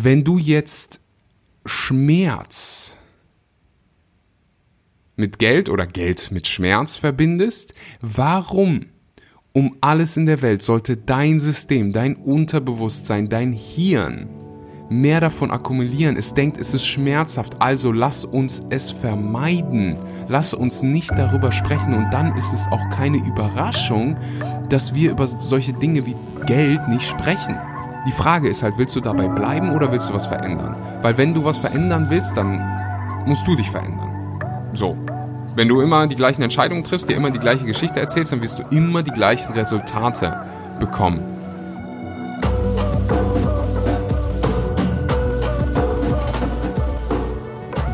[0.00, 1.00] Wenn du jetzt
[1.66, 2.94] Schmerz
[5.16, 8.86] mit Geld oder Geld mit Schmerz verbindest, warum
[9.52, 14.28] um alles in der Welt sollte dein System, dein Unterbewusstsein, dein Hirn
[14.88, 16.16] mehr davon akkumulieren.
[16.16, 19.98] Es denkt, es ist schmerzhaft, also lass uns es vermeiden.
[20.28, 24.16] Lass uns nicht darüber sprechen und dann ist es auch keine Überraschung,
[24.68, 26.14] dass wir über solche Dinge wie
[26.46, 27.58] Geld nicht sprechen.
[28.08, 30.74] Die Frage ist halt, willst du dabei bleiben oder willst du was verändern?
[31.02, 32.58] Weil wenn du was verändern willst, dann
[33.26, 34.40] musst du dich verändern.
[34.72, 34.96] So.
[35.54, 38.60] Wenn du immer die gleichen Entscheidungen triffst, dir immer die gleiche Geschichte erzählst, dann wirst
[38.60, 40.42] du immer die gleichen Resultate
[40.80, 41.20] bekommen.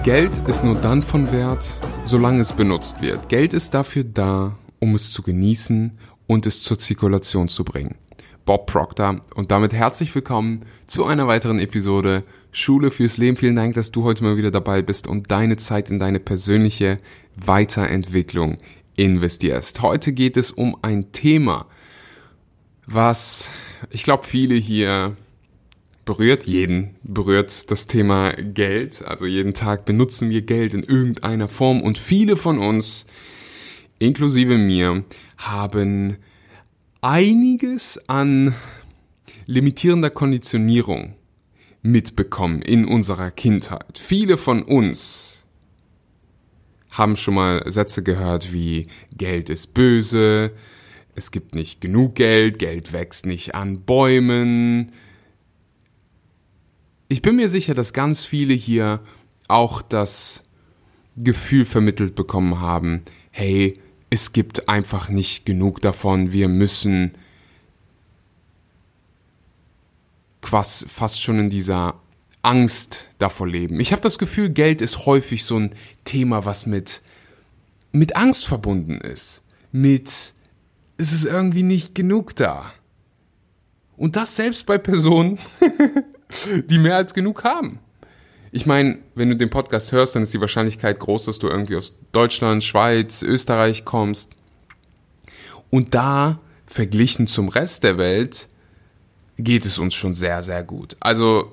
[0.05, 1.75] Geld ist nur dann von Wert,
[2.05, 3.29] solange es benutzt wird.
[3.29, 7.97] Geld ist dafür da, um es zu genießen und es zur Zirkulation zu bringen.
[8.45, 13.37] Bob Proctor und damit herzlich willkommen zu einer weiteren Episode Schule fürs Leben.
[13.37, 16.99] Vielen Dank, dass du heute mal wieder dabei bist und deine Zeit in deine persönliche
[17.37, 18.59] Weiterentwicklung
[18.97, 19.81] investierst.
[19.81, 21.67] Heute geht es um ein Thema,
[22.87, 23.49] was
[23.91, 25.17] ich glaube viele hier
[26.05, 29.03] berührt, jeden berührt das Thema Geld.
[29.07, 33.07] Also jeden Tag benutzen wir Geld in irgendeiner Form und viele von uns,
[33.99, 35.05] inklusive mir,
[35.39, 36.19] haben
[37.05, 38.55] einiges an
[39.45, 41.17] limitierender Konditionierung
[41.83, 43.99] mitbekommen in unserer Kindheit.
[43.99, 45.45] Viele von uns
[46.89, 50.53] haben schon mal Sätze gehört wie Geld ist böse,
[51.15, 54.91] es gibt nicht genug Geld, Geld wächst nicht an Bäumen,
[57.09, 59.01] ich bin mir sicher, dass ganz viele hier
[59.47, 60.43] auch das
[61.19, 63.75] Gefühl vermittelt bekommen haben, hey,
[64.15, 67.19] es gibt einfach nicht genug davon, wir müssen
[70.41, 72.01] fast, fast schon in dieser
[72.43, 73.81] Angst davor leben.
[73.81, 77.03] Ich habe das Gefühl, Geld ist häufig so ein Thema, was mit,
[77.91, 79.43] mit Angst verbunden ist.
[79.73, 80.09] Mit,
[80.97, 82.73] es ist irgendwie nicht genug da.
[83.97, 85.41] Und das selbst bei Personen,
[86.67, 87.81] die mehr als genug haben.
[88.57, 91.75] Ich meine, wenn du den Podcast hörst, dann ist die Wahrscheinlichkeit groß, dass du irgendwie
[91.75, 94.37] aus Deutschland, Schweiz, Österreich kommst.
[95.71, 98.47] Und da, verglichen zum Rest der Welt,
[99.39, 100.97] geht es uns schon sehr, sehr gut.
[101.01, 101.51] Also,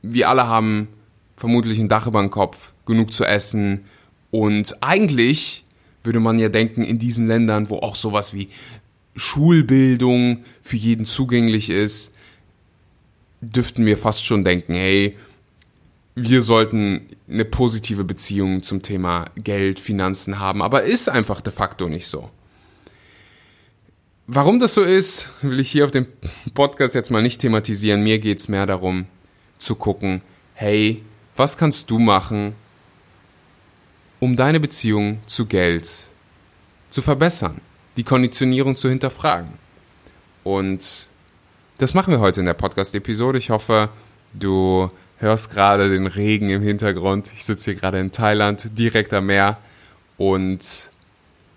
[0.00, 0.88] wir alle haben
[1.36, 3.84] vermutlich ein Dach über dem Kopf, genug zu essen
[4.30, 5.66] und eigentlich
[6.04, 8.48] würde man ja denken, in diesen Ländern, wo auch sowas wie
[9.14, 12.11] Schulbildung für jeden zugänglich ist,
[13.42, 15.16] dürften wir fast schon denken, hey,
[16.14, 21.88] wir sollten eine positive Beziehung zum Thema Geld, Finanzen haben, aber ist einfach de facto
[21.88, 22.30] nicht so.
[24.26, 26.06] Warum das so ist, will ich hier auf dem
[26.54, 28.02] Podcast jetzt mal nicht thematisieren.
[28.02, 29.06] Mir geht es mehr darum
[29.58, 30.22] zu gucken,
[30.54, 30.98] hey,
[31.36, 32.54] was kannst du machen,
[34.20, 36.08] um deine Beziehung zu Geld
[36.90, 37.60] zu verbessern,
[37.96, 39.54] die Konditionierung zu hinterfragen.
[40.44, 41.08] Und
[41.78, 43.38] das machen wir heute in der Podcast-Episode.
[43.38, 43.88] Ich hoffe,
[44.32, 44.88] du
[45.18, 47.32] hörst gerade den Regen im Hintergrund.
[47.34, 49.58] Ich sitze hier gerade in Thailand, direkt am Meer
[50.16, 50.90] und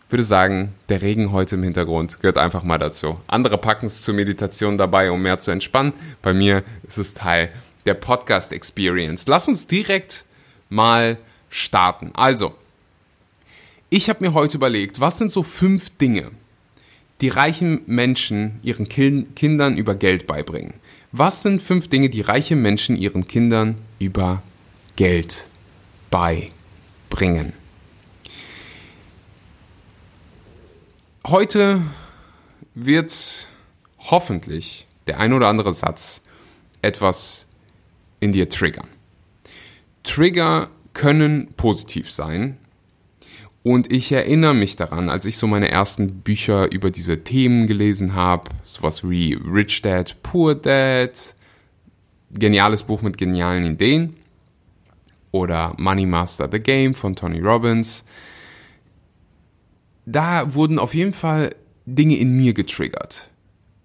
[0.09, 3.19] würde sagen, der Regen heute im Hintergrund gehört einfach mal dazu.
[3.27, 5.93] Andere packen es zur Meditation dabei, um mehr zu entspannen.
[6.21, 7.49] Bei mir ist es Teil
[7.85, 9.27] der Podcast Experience.
[9.27, 10.25] Lass uns direkt
[10.69, 11.17] mal
[11.49, 12.11] starten.
[12.13, 12.55] Also,
[13.89, 16.31] ich habe mir heute überlegt, was sind so fünf Dinge,
[17.21, 20.73] die reichen Menschen ihren Kindern über Geld beibringen.
[21.11, 24.43] Was sind fünf Dinge, die reiche Menschen ihren Kindern über
[24.95, 25.47] Geld
[26.11, 27.53] beibringen?
[31.25, 31.81] Heute
[32.75, 33.47] wird
[33.97, 36.21] hoffentlich der ein oder andere Satz
[36.81, 37.47] etwas
[38.19, 38.87] in dir triggern.
[40.03, 42.57] Trigger können positiv sein,
[43.65, 48.13] und ich erinnere mich daran, als ich so meine ersten Bücher über diese Themen gelesen
[48.13, 51.33] habe, sowas wie Rich Dad, Poor Dad,
[52.29, 54.17] geniales Buch mit genialen Ideen
[55.31, 58.05] oder Money Master the Game von Tony Robbins.
[60.05, 61.55] Da wurden auf jeden Fall
[61.87, 63.31] Dinge in mir getriggert.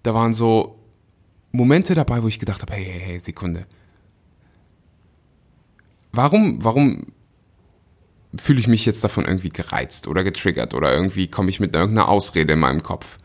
[0.03, 0.77] Da waren so
[1.53, 3.65] Momente dabei, wo ich gedacht habe, hey, hey, hey, Sekunde.
[6.11, 7.07] Warum, warum
[8.37, 12.07] fühle ich mich jetzt davon irgendwie gereizt oder getriggert oder irgendwie komme ich mit irgendeiner
[12.07, 13.17] Ausrede in meinem Kopf.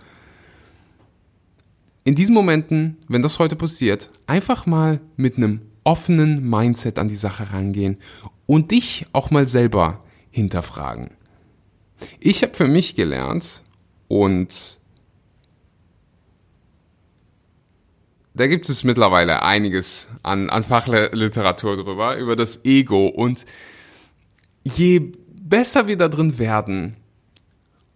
[2.04, 7.16] In diesen Momenten, wenn das heute passiert, einfach mal mit einem offenen Mindset an die
[7.16, 7.98] Sache rangehen
[8.46, 11.10] und dich auch mal selber hinterfragen.
[12.20, 13.62] Ich habe für mich gelernt
[14.08, 14.78] und
[18.34, 23.06] da gibt es mittlerweile einiges an, an Fachliteratur drüber, über das Ego.
[23.06, 23.46] Und
[24.66, 26.96] je besser wir da drin werden,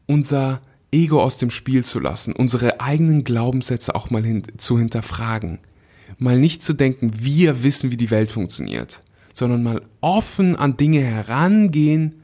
[0.06, 0.60] unser
[0.92, 5.58] Ego aus dem Spiel zu lassen, unsere eigenen Glaubenssätze auch mal hin, zu hinterfragen,
[6.18, 9.02] mal nicht zu denken, wir wissen, wie die Welt funktioniert,
[9.32, 12.16] sondern mal offen an Dinge herangehen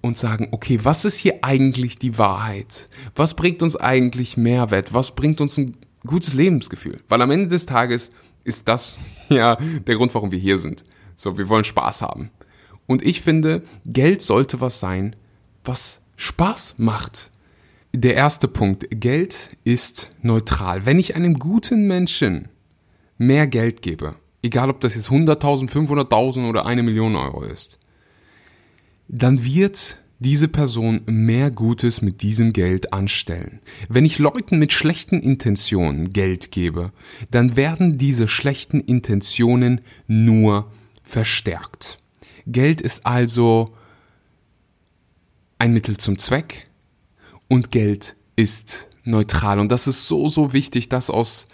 [0.00, 2.88] und sagen, okay, was ist hier eigentlich die Wahrheit?
[3.14, 4.92] Was bringt uns eigentlich Mehrwert?
[4.92, 5.76] Was bringt uns ein
[6.06, 6.98] gutes Lebensgefühl.
[7.08, 8.10] Weil am Ende des Tages
[8.44, 10.84] ist das ja der Grund, warum wir hier sind.
[11.16, 12.30] So, wir wollen Spaß haben.
[12.86, 15.16] Und ich finde, Geld sollte was sein,
[15.64, 17.30] was Spaß macht.
[17.92, 20.84] Der erste Punkt, Geld ist neutral.
[20.84, 22.48] Wenn ich einem guten Menschen
[23.18, 27.78] mehr Geld gebe, egal ob das jetzt 100.000, 500.000 oder eine Million Euro ist,
[29.08, 33.60] dann wird diese Person mehr Gutes mit diesem Geld anstellen.
[33.88, 36.92] Wenn ich Leuten mit schlechten Intentionen Geld gebe,
[37.30, 40.70] dann werden diese schlechten Intentionen nur
[41.02, 41.98] verstärkt.
[42.46, 43.74] Geld ist also
[45.58, 46.68] ein Mittel zum Zweck
[47.48, 49.58] und Geld ist neutral.
[49.58, 51.46] Und das ist so, so wichtig, dass aus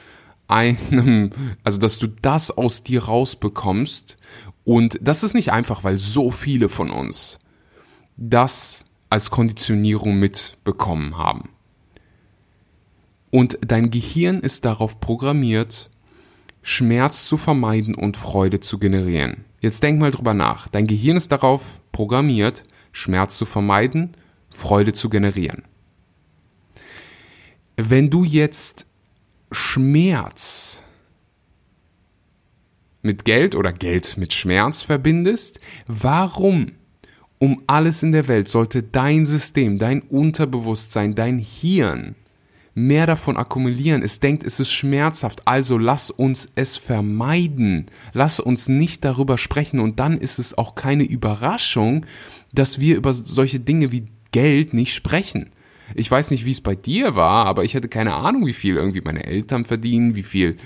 [0.49, 1.31] einem,
[1.65, 4.17] also dass du das aus dir rausbekommst.
[4.65, 7.39] Und das ist nicht einfach, weil so viele von uns
[8.17, 11.49] das als Konditionierung mitbekommen haben.
[13.31, 15.89] Und dein Gehirn ist darauf programmiert,
[16.63, 19.45] Schmerz zu vermeiden und Freude zu generieren.
[19.61, 20.69] Jetzt denk mal drüber nach.
[20.69, 24.17] Dein Gehirn ist darauf programmiert, Schmerz zu vermeiden,
[24.49, 25.65] Freude zu generieren.
[27.77, 28.87] Wenn du jetzt
[29.53, 30.83] Schmerz
[33.03, 36.73] mit Geld oder Geld mit Schmerz verbindest, warum
[37.39, 42.15] um alles in der Welt sollte dein System, dein Unterbewusstsein, dein Hirn
[42.87, 44.03] mehr davon akkumulieren.
[44.03, 47.87] Es denkt, es ist schmerzhaft, also lass uns es vermeiden.
[48.13, 52.07] Lass uns nicht darüber sprechen und dann ist es auch keine Überraschung,
[52.53, 55.51] dass wir über solche Dinge wie Geld nicht sprechen.
[55.95, 58.77] Ich weiß nicht, wie es bei dir war, aber ich hatte keine Ahnung, wie viel
[58.77, 60.57] irgendwie meine Eltern verdienen, wie viel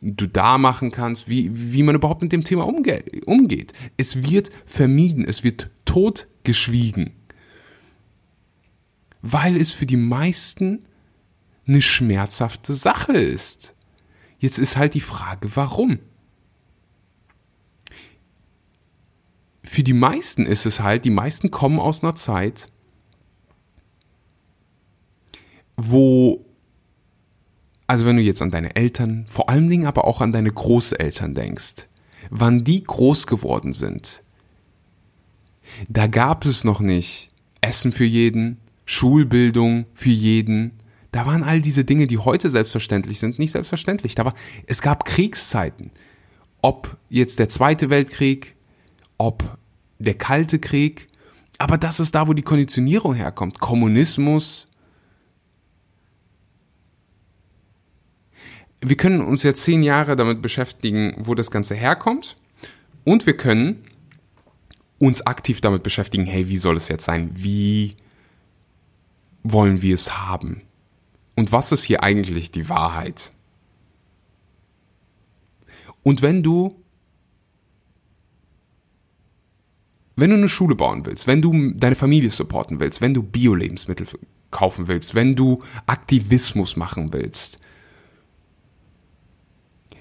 [0.00, 3.72] du da machen kannst, wie, wie man überhaupt mit dem Thema umge umgeht.
[3.96, 7.10] Es wird vermieden, es wird totgeschwiegen.
[9.22, 10.84] Weil es für die meisten
[11.66, 13.74] eine schmerzhafte Sache ist.
[14.38, 15.98] Jetzt ist halt die Frage, warum?
[19.64, 22.68] Für die meisten ist es halt, die meisten kommen aus einer Zeit,
[25.76, 26.46] wo
[27.86, 31.34] also wenn du jetzt an deine Eltern, vor allen Dingen aber auch an deine Großeltern
[31.34, 31.86] denkst,
[32.30, 34.22] wann die groß geworden sind,
[35.88, 37.30] da gab es noch nicht
[37.60, 40.75] Essen für jeden, Schulbildung für jeden.
[41.16, 44.14] Da waren all diese Dinge, die heute selbstverständlich sind, nicht selbstverständlich.
[44.14, 44.34] Da war,
[44.66, 45.90] es gab Kriegszeiten.
[46.60, 48.54] Ob jetzt der Zweite Weltkrieg,
[49.16, 49.56] ob
[49.98, 51.08] der Kalte Krieg,
[51.56, 53.60] aber das ist da, wo die Konditionierung herkommt.
[53.60, 54.68] Kommunismus,
[58.82, 62.36] wir können uns jetzt zehn Jahre damit beschäftigen, wo das Ganze herkommt.
[63.04, 63.86] Und wir können
[64.98, 67.30] uns aktiv damit beschäftigen, hey, wie soll es jetzt sein?
[67.34, 67.96] Wie
[69.44, 70.60] wollen wir es haben?
[71.36, 73.30] Und was ist hier eigentlich die Wahrheit?
[76.02, 76.82] Und wenn du
[80.18, 84.06] wenn du eine Schule bauen willst, wenn du deine Familie supporten willst, wenn du Bio-Lebensmittel
[84.50, 87.60] kaufen willst, wenn du Aktivismus machen willst,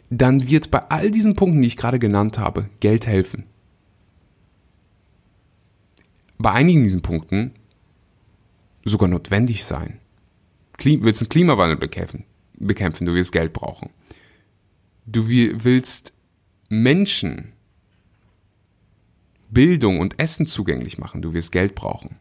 [0.09, 3.43] dann wird bei all diesen Punkten, die ich gerade genannt habe, Geld helfen.
[6.37, 7.51] Bei einigen diesen Punkten
[8.85, 9.99] sogar notwendig sein.
[10.77, 13.89] Du willst den Klimawandel bekämpfen, bekämpfen, du wirst Geld brauchen.
[15.05, 16.13] Du willst
[16.69, 17.53] Menschen
[19.49, 22.17] Bildung und Essen zugänglich machen, du wirst Geld brauchen.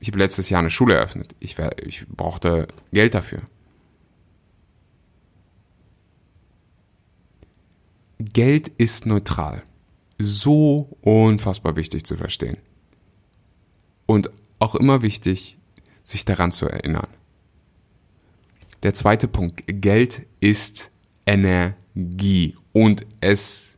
[0.00, 1.34] Ich habe letztes Jahr eine Schule eröffnet.
[1.40, 3.42] Ich, ich brauchte Geld dafür.
[8.18, 9.62] Geld ist neutral.
[10.18, 12.56] So unfassbar wichtig zu verstehen.
[14.06, 15.58] Und auch immer wichtig,
[16.10, 17.08] sich daran zu erinnern.
[18.82, 19.62] Der zweite Punkt.
[19.66, 20.90] Geld ist
[21.26, 23.76] Energie und es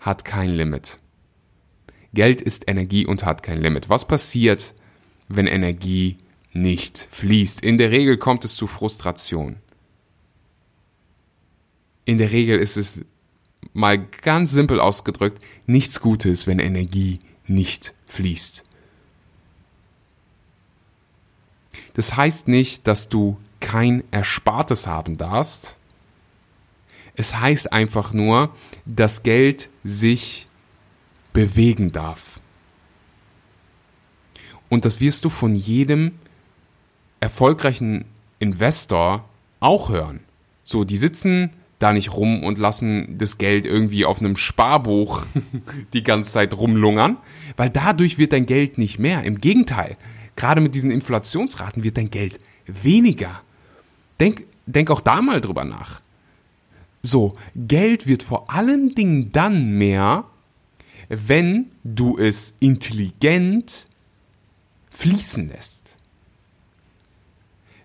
[0.00, 0.98] hat kein Limit.
[2.14, 3.88] Geld ist Energie und hat kein Limit.
[3.88, 4.74] Was passiert,
[5.28, 6.16] wenn Energie
[6.52, 7.62] nicht fließt?
[7.62, 9.56] In der Regel kommt es zu Frustration
[12.06, 13.04] in der Regel ist es
[13.74, 18.64] mal ganz simpel ausgedrückt nichts Gutes, wenn Energie nicht fließt.
[21.94, 25.76] Das heißt nicht, dass du kein Erspartes haben darfst.
[27.14, 28.50] Es heißt einfach nur,
[28.84, 30.46] dass Geld sich
[31.32, 32.40] bewegen darf.
[34.68, 36.12] Und das wirst du von jedem
[37.20, 38.04] erfolgreichen
[38.38, 39.28] Investor
[39.60, 40.20] auch hören.
[40.64, 45.24] So, die sitzen da nicht rum und lassen das Geld irgendwie auf einem Sparbuch
[45.92, 47.18] die ganze Zeit rumlungern,
[47.56, 49.24] weil dadurch wird dein Geld nicht mehr.
[49.24, 49.96] Im Gegenteil,
[50.36, 53.42] gerade mit diesen Inflationsraten wird dein Geld weniger.
[54.20, 56.00] Denk, denk auch da mal drüber nach.
[57.02, 60.24] So, Geld wird vor allen Dingen dann mehr,
[61.08, 63.86] wenn du es intelligent
[64.90, 65.96] fließen lässt.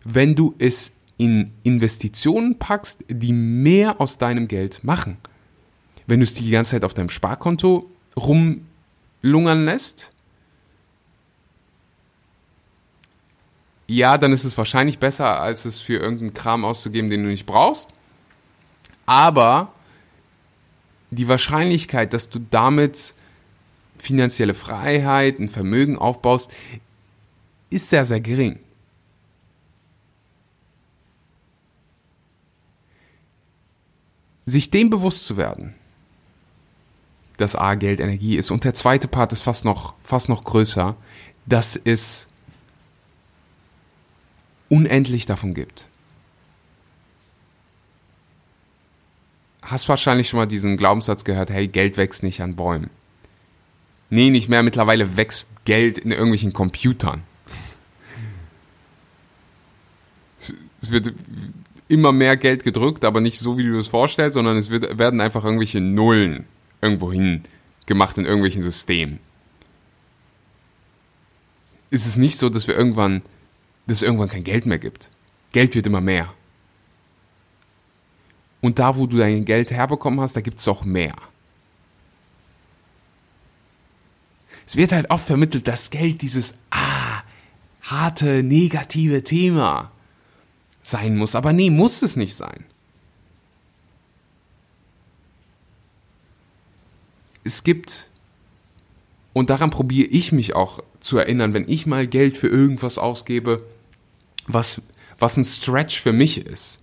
[0.03, 5.17] Wenn du es in Investitionen packst, die mehr aus deinem Geld machen.
[6.08, 10.13] Wenn du es die ganze Zeit auf deinem Sparkonto rumlungern lässt,
[13.95, 17.45] ja, dann ist es wahrscheinlich besser, als es für irgendeinen Kram auszugeben, den du nicht
[17.45, 17.89] brauchst.
[19.05, 19.74] Aber
[21.10, 23.13] die Wahrscheinlichkeit, dass du damit
[23.98, 26.51] finanzielle Freiheit, ein Vermögen aufbaust,
[27.69, 28.60] ist sehr, sehr gering.
[34.45, 35.74] sich dem bewusst zu werden,
[37.38, 40.95] dass A Geld Energie ist und der zweite Part ist fast noch, fast noch größer,
[41.45, 42.27] dass es
[44.72, 45.88] unendlich davon gibt.
[49.62, 52.90] Hast wahrscheinlich schon mal diesen Glaubenssatz gehört, hey, Geld wächst nicht an Bäumen.
[54.10, 54.63] Nee, nicht mehr.
[54.63, 57.24] Mittlerweile wächst Geld in irgendwelchen Computern.
[60.82, 61.13] Es wird
[61.88, 65.22] immer mehr Geld gedrückt, aber nicht so, wie du es vorstellst, sondern es wird, werden
[65.22, 66.46] einfach irgendwelche Nullen
[66.82, 67.44] irgendwo hin
[67.86, 69.20] gemacht in irgendwelchen Systemen.
[71.90, 73.22] Ist es nicht so, dass wir irgendwann,
[73.88, 75.09] dass es irgendwann kein Geld mehr gibt?
[75.51, 76.33] Geld wird immer mehr.
[78.61, 81.15] Und da, wo du dein Geld herbekommen hast, da gibt es auch mehr.
[84.67, 87.23] Es wird halt oft vermittelt, dass Geld dieses ah,
[87.81, 89.91] harte, negative Thema
[90.83, 91.35] sein muss.
[91.35, 92.63] Aber nee, muss es nicht sein.
[97.43, 98.09] Es gibt,
[99.33, 103.65] und daran probiere ich mich auch zu erinnern, wenn ich mal Geld für irgendwas ausgebe,
[104.48, 104.81] was,
[105.20, 106.79] was ein Stretch für mich ist.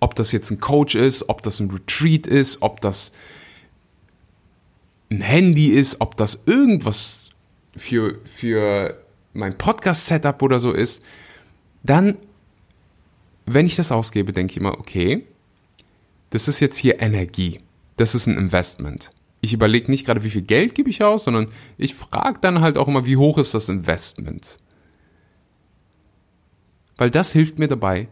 [0.00, 3.12] Ob das jetzt ein Coach ist, ob das ein Retreat ist, ob das
[5.10, 7.30] ein Handy ist, ob das irgendwas
[7.76, 9.02] für, für
[9.32, 11.02] mein Podcast-Setup oder so ist,
[11.82, 12.18] dann
[13.54, 15.24] wenn ich das ausgebe, denke ich immer, okay,
[16.30, 17.58] das ist jetzt hier Energie.
[17.96, 19.10] Das ist ein Investment.
[19.40, 22.76] Ich überlege nicht gerade, wie viel Geld gebe ich aus, sondern ich frage dann halt
[22.76, 24.58] auch immer, wie hoch ist das Investment?
[26.96, 28.08] Weil das hilft mir dabei,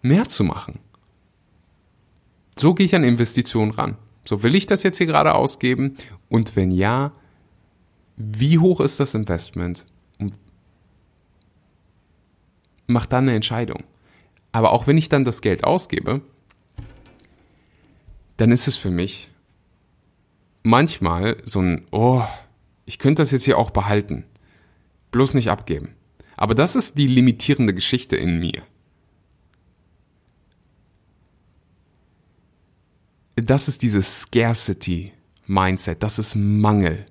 [0.00, 0.78] mehr zu machen.
[2.56, 3.96] So gehe ich an Investitionen ran.
[4.24, 5.96] So will ich das jetzt hier gerade ausgeben
[6.28, 7.12] und wenn ja,
[8.16, 9.86] wie hoch ist das Investment?
[12.86, 13.82] Mach dann eine Entscheidung.
[14.52, 16.20] Aber auch wenn ich dann das Geld ausgebe,
[18.36, 19.31] dann ist es für mich
[20.62, 22.22] manchmal so ein, oh,
[22.84, 24.24] ich könnte das jetzt hier auch behalten.
[25.10, 25.94] Bloß nicht abgeben.
[26.36, 28.62] Aber das ist die limitierende Geschichte in mir.
[33.36, 35.12] Das ist dieses Scarcity
[35.46, 37.06] Mindset, das ist Mangel.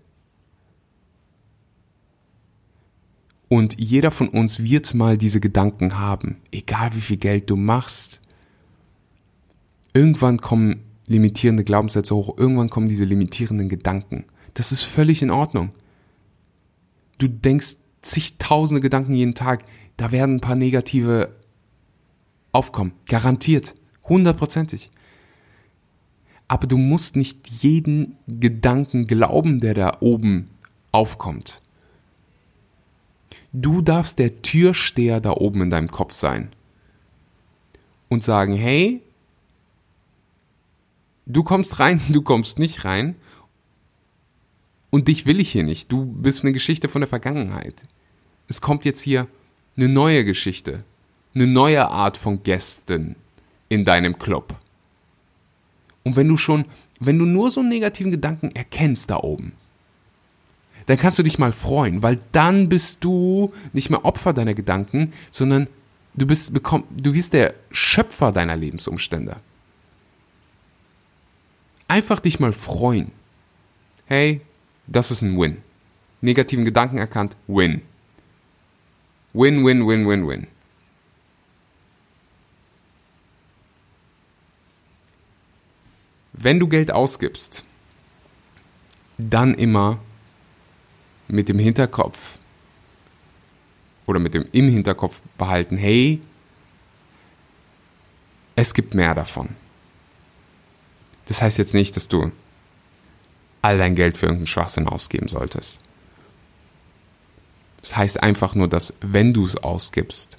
[3.50, 8.22] Und jeder von uns wird mal diese Gedanken haben, egal wie viel Geld du machst.
[9.94, 14.26] Irgendwann kommen limitierende Glaubenssätze hoch, irgendwann kommen diese limitierenden Gedanken.
[14.54, 15.70] Das ist völlig in Ordnung.
[17.18, 19.64] Du denkst zigtausende Gedanken jeden Tag,
[19.98, 21.36] da werden ein paar negative
[22.52, 22.94] aufkommen.
[23.06, 23.76] Garantiert.
[24.10, 24.90] Hundertprozentig.
[26.48, 30.50] Aber du musst nicht jeden Gedanken glauben, der da oben
[30.92, 31.62] aufkommt.
[33.54, 36.50] Du darfst der Türsteher da oben in deinem Kopf sein.
[38.10, 39.02] Und sagen, hey,
[41.32, 43.16] du kommst rein, du kommst nicht rein.
[44.90, 45.92] Und dich will ich hier nicht.
[45.92, 47.76] Du bist eine Geschichte von der Vergangenheit.
[48.50, 49.28] Es kommt jetzt hier
[49.78, 50.84] eine neue Geschichte.
[51.34, 53.16] Eine neue Art von Gästen
[53.70, 54.58] in deinem Club.
[56.04, 56.66] Und wenn du schon,
[57.00, 59.54] wenn du nur so einen negativen Gedanken erkennst da oben,
[60.88, 65.14] dann kannst du dich mal freuen, weil dann bist du nicht mehr Opfer deiner Gedanken,
[65.30, 65.68] sondern
[66.16, 69.38] du bist bekomm, du wirst der Schöpfer deiner Lebensumstände
[71.92, 73.12] einfach dich mal freuen.
[74.06, 74.40] Hey,
[74.88, 75.58] das ist ein Win.
[76.22, 77.82] Negativen Gedanken erkannt, Win.
[79.34, 80.48] Win, win, win, win, win.
[86.32, 87.66] Wenn du Geld ausgibst,
[89.18, 90.00] dann immer
[91.28, 92.38] mit dem Hinterkopf
[94.06, 96.22] oder mit dem im Hinterkopf behalten, hey,
[98.56, 99.50] es gibt mehr davon.
[101.32, 102.30] Das heißt jetzt nicht, dass du
[103.62, 105.80] all dein Geld für irgendeinen Schwachsinn ausgeben solltest.
[107.80, 110.38] Das heißt einfach nur, dass wenn du es ausgibst,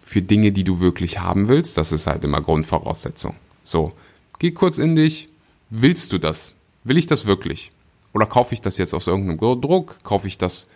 [0.00, 3.36] für Dinge, die du wirklich haben willst, das ist halt immer Grundvoraussetzung.
[3.62, 3.92] So,
[4.40, 5.28] geh kurz in dich,
[5.70, 6.56] willst du das?
[6.82, 7.70] Will ich das wirklich?
[8.14, 10.02] Oder kaufe ich das jetzt aus irgendeinem Druck?
[10.02, 10.66] Kaufe ich das,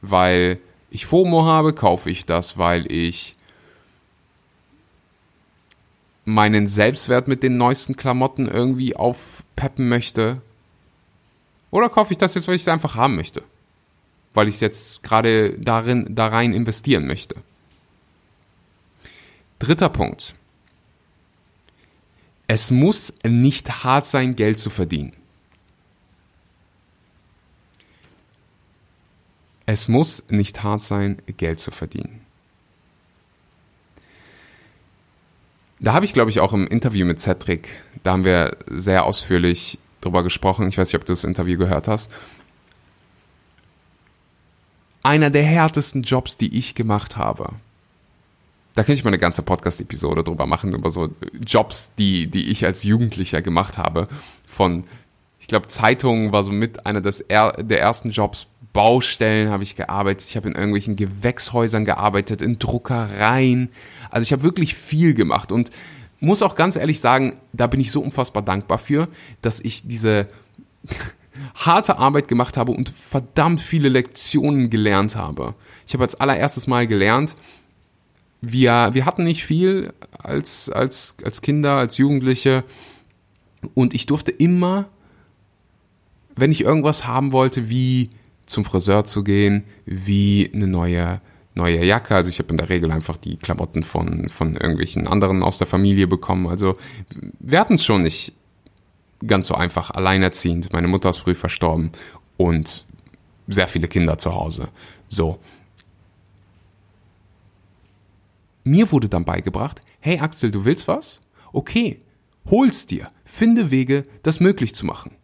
[0.00, 0.60] weil
[0.90, 1.72] ich FOMO habe?
[1.72, 3.34] Kaufe ich das, weil ich
[6.24, 10.40] meinen Selbstwert mit den neuesten Klamotten irgendwie aufpeppen möchte?
[11.70, 13.42] Oder kaufe ich das jetzt, weil ich es einfach haben möchte?
[14.34, 17.36] Weil ich es jetzt gerade darin, da rein investieren möchte.
[19.58, 20.34] Dritter Punkt.
[22.46, 25.12] Es muss nicht hart sein, Geld zu verdienen.
[29.64, 32.21] Es muss nicht hart sein, Geld zu verdienen.
[35.82, 37.68] Da habe ich, glaube ich, auch im Interview mit Cedric,
[38.04, 40.68] da haben wir sehr ausführlich drüber gesprochen.
[40.68, 42.10] Ich weiß nicht, ob du das Interview gehört hast.
[45.02, 47.54] Einer der härtesten Jobs, die ich gemacht habe.
[48.74, 51.10] Da könnte ich mal eine ganze Podcast-Episode drüber machen, über so
[51.44, 54.06] Jobs, die, die ich als Jugendlicher gemacht habe.
[54.46, 54.84] Von,
[55.40, 58.46] ich glaube, Zeitungen war so mit einer des er, der ersten Jobs.
[58.72, 60.28] Baustellen habe ich gearbeitet.
[60.28, 63.70] Ich habe in irgendwelchen Gewächshäusern gearbeitet, in Druckereien.
[64.10, 65.70] Also ich habe wirklich viel gemacht und
[66.20, 69.08] muss auch ganz ehrlich sagen, da bin ich so unfassbar dankbar für,
[69.42, 70.28] dass ich diese
[71.54, 75.54] harte Arbeit gemacht habe und verdammt viele Lektionen gelernt habe.
[75.86, 77.34] Ich habe als allererstes Mal gelernt,
[78.40, 82.64] wir, wir hatten nicht viel als, als, als Kinder, als Jugendliche
[83.74, 84.88] und ich durfte immer,
[86.34, 88.10] wenn ich irgendwas haben wollte, wie
[88.52, 91.20] zum Friseur zu gehen, wie eine neue
[91.54, 92.14] neue Jacke.
[92.14, 95.66] Also ich habe in der Regel einfach die Klamotten von, von irgendwelchen anderen aus der
[95.66, 96.46] Familie bekommen.
[96.46, 96.76] Also
[97.40, 98.32] wir hatten es schon nicht
[99.26, 100.72] ganz so einfach alleinerziehend.
[100.72, 101.92] Meine Mutter ist früh verstorben
[102.36, 102.86] und
[103.48, 104.68] sehr viele Kinder zu Hause.
[105.08, 105.38] So.
[108.64, 111.20] Mir wurde dann beigebracht, hey Axel, du willst was?
[111.52, 112.00] Okay,
[112.46, 113.08] hol's dir.
[113.24, 115.16] Finde Wege, das möglich zu machen.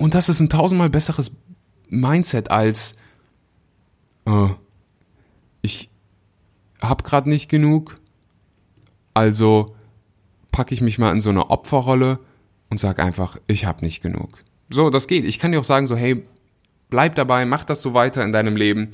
[0.00, 1.30] Und das ist ein tausendmal besseres
[1.90, 2.96] Mindset als
[4.24, 4.48] äh,
[5.60, 5.90] ich
[6.80, 8.00] hab gerade nicht genug,
[9.12, 9.76] also
[10.52, 12.18] packe ich mich mal in so eine Opferrolle
[12.70, 14.42] und sag einfach, ich hab nicht genug.
[14.70, 15.26] So, das geht.
[15.26, 16.24] Ich kann dir auch sagen so, hey,
[16.88, 18.92] bleib dabei, mach das so weiter in deinem Leben.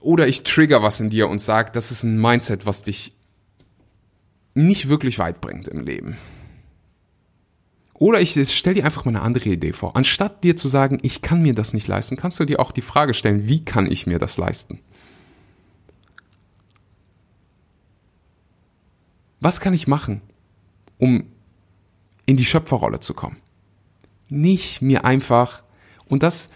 [0.00, 3.16] Oder ich trigger was in dir und sag, das ist ein Mindset, was dich
[4.52, 6.18] nicht wirklich weit bringt im Leben.
[7.98, 9.96] Oder ich stell dir einfach mal eine andere Idee vor.
[9.96, 12.82] Anstatt dir zu sagen, ich kann mir das nicht leisten, kannst du dir auch die
[12.82, 14.80] Frage stellen, wie kann ich mir das leisten?
[19.40, 20.20] Was kann ich machen,
[20.98, 21.24] um
[22.26, 23.36] in die Schöpferrolle zu kommen?
[24.28, 25.62] Nicht mir einfach,
[26.06, 26.50] und das,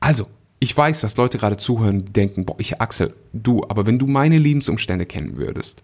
[0.00, 4.06] also, ich weiß, dass Leute gerade zuhören, denken, boah, ich Axel, du, aber wenn du
[4.06, 5.82] meine Lebensumstände kennen würdest,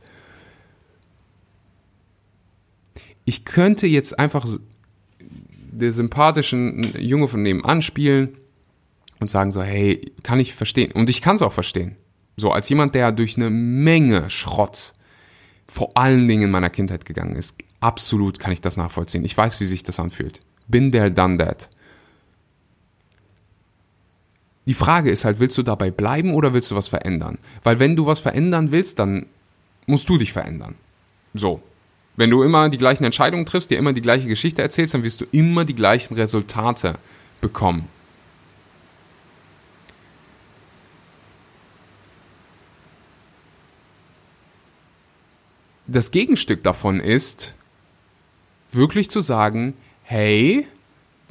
[3.24, 4.46] ich könnte jetzt einfach
[5.20, 8.36] der sympathischen Junge von nebenan spielen
[9.20, 10.92] und sagen so, hey, kann ich verstehen.
[10.92, 11.96] Und ich kann es auch verstehen.
[12.36, 14.94] So, als jemand, der durch eine Menge Schrott
[15.66, 19.24] vor allen Dingen in meiner Kindheit gegangen ist, absolut kann ich das nachvollziehen.
[19.24, 20.40] Ich weiß, wie sich das anfühlt.
[20.68, 21.70] Bin there, done that.
[24.66, 27.38] Die Frage ist halt, willst du dabei bleiben oder willst du was verändern?
[27.62, 29.26] Weil wenn du was verändern willst, dann
[29.86, 30.74] musst du dich verändern.
[31.34, 31.62] So,
[32.16, 35.20] wenn du immer die gleichen Entscheidungen triffst, dir immer die gleiche Geschichte erzählst, dann wirst
[35.20, 36.94] du immer die gleichen Resultate
[37.40, 37.88] bekommen.
[45.86, 47.54] Das Gegenstück davon ist,
[48.72, 50.66] wirklich zu sagen, hey,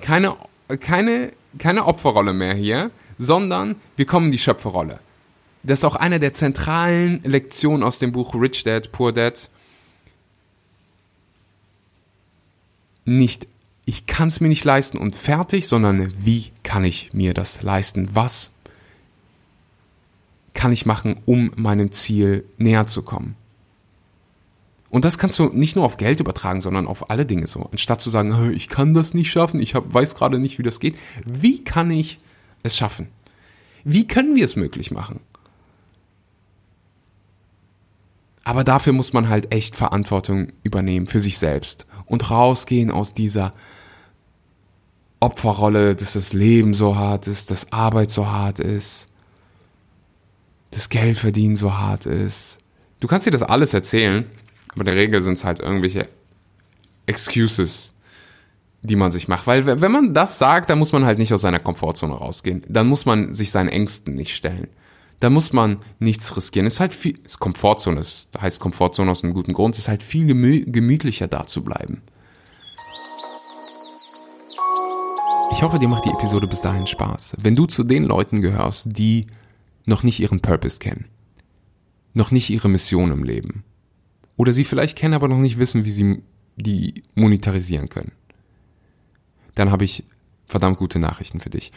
[0.01, 0.35] keine,
[0.79, 4.99] keine, keine Opferrolle mehr hier, sondern wir kommen in die Schöpferrolle.
[5.63, 9.49] Das ist auch eine der zentralen Lektionen aus dem Buch Rich Dad, Poor Dad.
[13.05, 13.47] Nicht,
[13.85, 18.09] ich kann es mir nicht leisten und fertig, sondern wie kann ich mir das leisten?
[18.13, 18.51] Was
[20.53, 23.35] kann ich machen, um meinem Ziel näher zu kommen?
[24.89, 27.67] Und das kannst du nicht nur auf Geld übertragen, sondern auf alle Dinge so.
[27.71, 30.79] Anstatt zu sagen, ich kann das nicht schaffen, ich hab, weiß gerade nicht, wie das
[30.79, 30.95] geht.
[31.25, 32.19] Wie kann ich
[32.61, 33.07] es schaffen?
[33.83, 35.19] Wie können wir es möglich machen?
[38.43, 43.53] Aber dafür muss man halt echt Verantwortung übernehmen für sich selbst und rausgehen aus dieser
[45.19, 49.09] Opferrolle, dass das Leben so hart ist, dass Arbeit so hart ist,
[50.71, 52.59] dass Geld verdienen so hart ist.
[52.99, 54.25] Du kannst dir das alles erzählen,
[54.71, 56.09] aber in der Regel sind es halt irgendwelche
[57.05, 57.93] Excuses,
[58.81, 59.47] die man sich macht.
[59.47, 62.63] Weil wenn man das sagt, dann muss man halt nicht aus seiner Komfortzone rausgehen.
[62.67, 64.67] Dann muss man sich seinen Ängsten nicht stellen.
[65.23, 66.67] Da muss man nichts riskieren.
[66.67, 69.87] Es ist halt viel, ist Komfortzone, das heißt Komfortzone aus einem guten Grund, es ist
[69.87, 72.01] halt viel gemütlicher da zu bleiben.
[75.53, 77.37] Ich hoffe, dir macht die Episode bis dahin Spaß.
[77.39, 79.27] Wenn du zu den Leuten gehörst, die
[79.85, 81.05] noch nicht ihren Purpose kennen,
[82.13, 83.63] noch nicht ihre Mission im Leben,
[84.35, 86.21] oder sie vielleicht kennen, aber noch nicht wissen, wie sie
[86.57, 88.11] die monetarisieren können,
[89.55, 90.03] dann habe ich
[90.47, 91.71] verdammt gute Nachrichten für dich.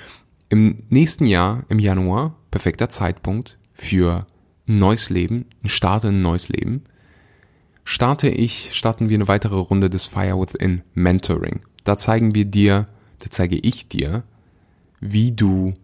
[0.49, 4.27] Im nächsten Jahr, im Januar, perfekter Zeitpunkt für
[4.67, 6.85] ein neues Leben, ein Start in ein neues Leben,
[7.85, 11.61] starte ich, starten wir eine weitere Runde des Fire Within Mentoring.
[11.85, 12.89] Da zeigen wir dir,
[13.19, 14.23] da zeige ich dir,
[15.01, 15.75] wie du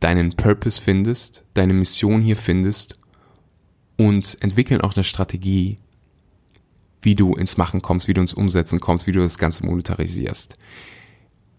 [0.00, 2.98] deinen Purpose findest, deine Mission hier findest
[3.96, 5.78] und entwickeln auch eine Strategie,
[7.02, 10.56] wie du ins Machen kommst, wie du ins Umsetzen kommst, wie du das Ganze monetarisierst.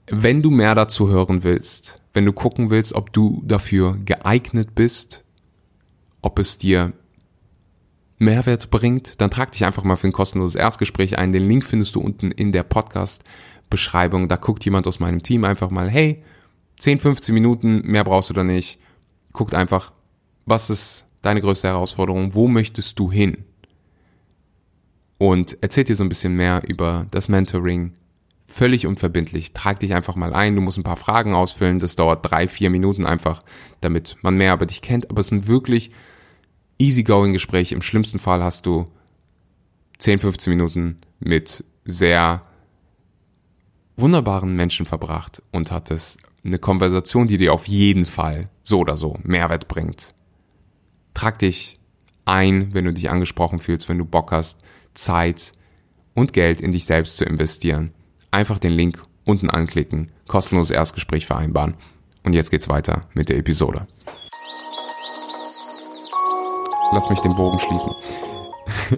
[0.08, 5.24] Wenn du mehr dazu hören willst, wenn du gucken willst, ob du dafür geeignet bist,
[6.22, 6.94] ob es dir
[8.18, 11.32] Mehrwert bringt, dann trag dich einfach mal für ein kostenloses Erstgespräch ein.
[11.32, 14.30] Den Link findest du unten in der Podcast-Beschreibung.
[14.30, 16.24] Da guckt jemand aus meinem Team einfach mal, hey,
[16.78, 18.80] 10, 15 Minuten, mehr brauchst du da nicht.
[19.34, 19.92] Guckt einfach,
[20.46, 23.46] was ist deine größte Herausforderung, wo möchtest du hin?
[25.22, 27.94] und erzählt dir so ein bisschen mehr über das Mentoring.
[28.52, 29.54] Völlig unverbindlich.
[29.54, 30.58] Trag dich einfach mal ein.
[30.58, 31.80] Du musst ein paar Fragen ausfüllen.
[31.80, 33.42] Das dauert drei, vier Minuten einfach,
[33.80, 35.10] damit man mehr über dich kennt.
[35.10, 35.92] Aber es ist ein wirklich
[36.78, 37.72] easygoing Gespräch.
[37.72, 38.92] Im schlimmsten Fall hast du
[40.00, 42.42] 10, 15 Minuten mit sehr
[43.96, 49.18] wunderbaren Menschen verbracht und hattest eine Konversation, die dir auf jeden Fall so oder so
[49.24, 50.14] Mehrwert bringt.
[51.14, 51.80] Trag dich
[52.26, 54.62] ein, wenn du dich angesprochen fühlst, wenn du Bock hast,
[54.94, 55.54] Zeit
[56.16, 57.92] und Geld in dich selbst zu investieren.
[58.32, 61.76] Einfach den Link unten anklicken, kostenloses Erstgespräch vereinbaren.
[62.24, 63.88] Und jetzt geht's weiter mit der Episode.
[66.94, 67.94] Lass mich den Bogen schließen.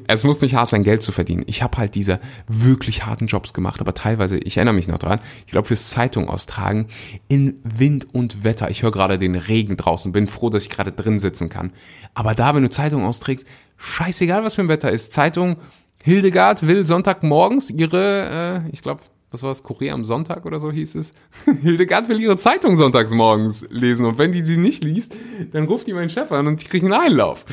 [0.07, 1.43] Es muss nicht hart sein, Geld zu verdienen.
[1.47, 5.19] Ich habe halt diese wirklich harten Jobs gemacht, aber teilweise, ich erinnere mich noch dran,
[5.45, 6.87] ich glaube fürs Zeitung austragen
[7.27, 8.69] in Wind und Wetter.
[8.69, 11.73] Ich höre gerade den Regen draußen, bin froh, dass ich gerade drin sitzen kann.
[12.13, 15.13] Aber da, wenn du Zeitung austrägst, scheißegal, was für ein Wetter ist.
[15.13, 15.57] Zeitung
[16.03, 19.01] Hildegard will Sonntagmorgens ihre, äh, ich glaube,
[19.33, 21.13] was war das, Korea am Sonntag oder so hieß es.
[21.61, 25.15] Hildegard will ihre Zeitung sonntags morgens lesen und wenn die sie nicht liest,
[25.51, 27.43] dann ruft die meinen Chef an und die kriegen einen Einlauf.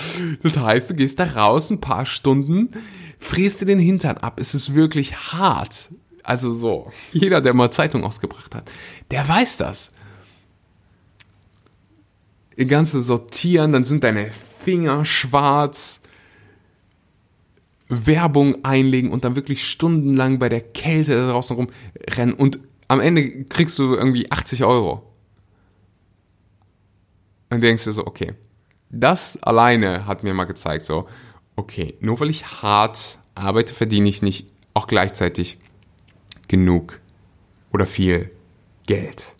[0.42, 2.70] Das heißt, du gehst da raus ein paar Stunden,
[3.18, 4.38] fräst dir den Hintern ab.
[4.38, 5.88] Es ist wirklich hart.
[6.22, 8.70] Also so, jeder, der mal Zeitung ausgebracht hat,
[9.10, 9.94] der weiß das.
[12.56, 15.99] Ihr ganze Sortieren, dann sind deine Finger schwarz
[17.90, 23.44] Werbung einlegen und dann wirklich stundenlang bei der Kälte da draußen rumrennen und am Ende
[23.44, 25.02] kriegst du irgendwie 80 Euro.
[27.50, 28.34] Und denkst du so, okay,
[28.90, 31.08] das alleine hat mir mal gezeigt, so,
[31.56, 35.58] okay, nur weil ich hart arbeite, verdiene ich nicht auch gleichzeitig
[36.48, 37.00] genug
[37.72, 38.30] oder viel
[38.86, 39.34] Geld.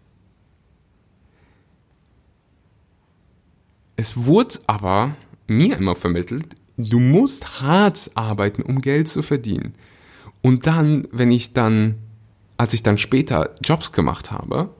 [3.96, 6.56] Es wurde aber mir immer vermittelt,
[6.88, 9.74] Du musst hart arbeiten, um Geld zu verdienen.
[10.42, 11.96] Und dann, wenn ich dann,
[12.56, 14.70] als ich dann später Jobs gemacht habe,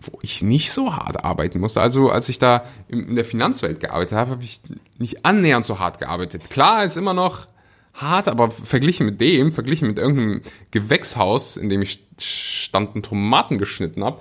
[0.00, 4.12] wo ich nicht so hart arbeiten musste, also als ich da in der Finanzwelt gearbeitet
[4.12, 4.60] habe, habe ich
[4.98, 6.50] nicht annähernd so hart gearbeitet.
[6.50, 7.46] Klar, ist immer noch
[7.94, 13.58] hart, aber verglichen mit dem, verglichen mit irgendeinem Gewächshaus, in dem ich stand und Tomaten
[13.58, 14.20] geschnitten habe,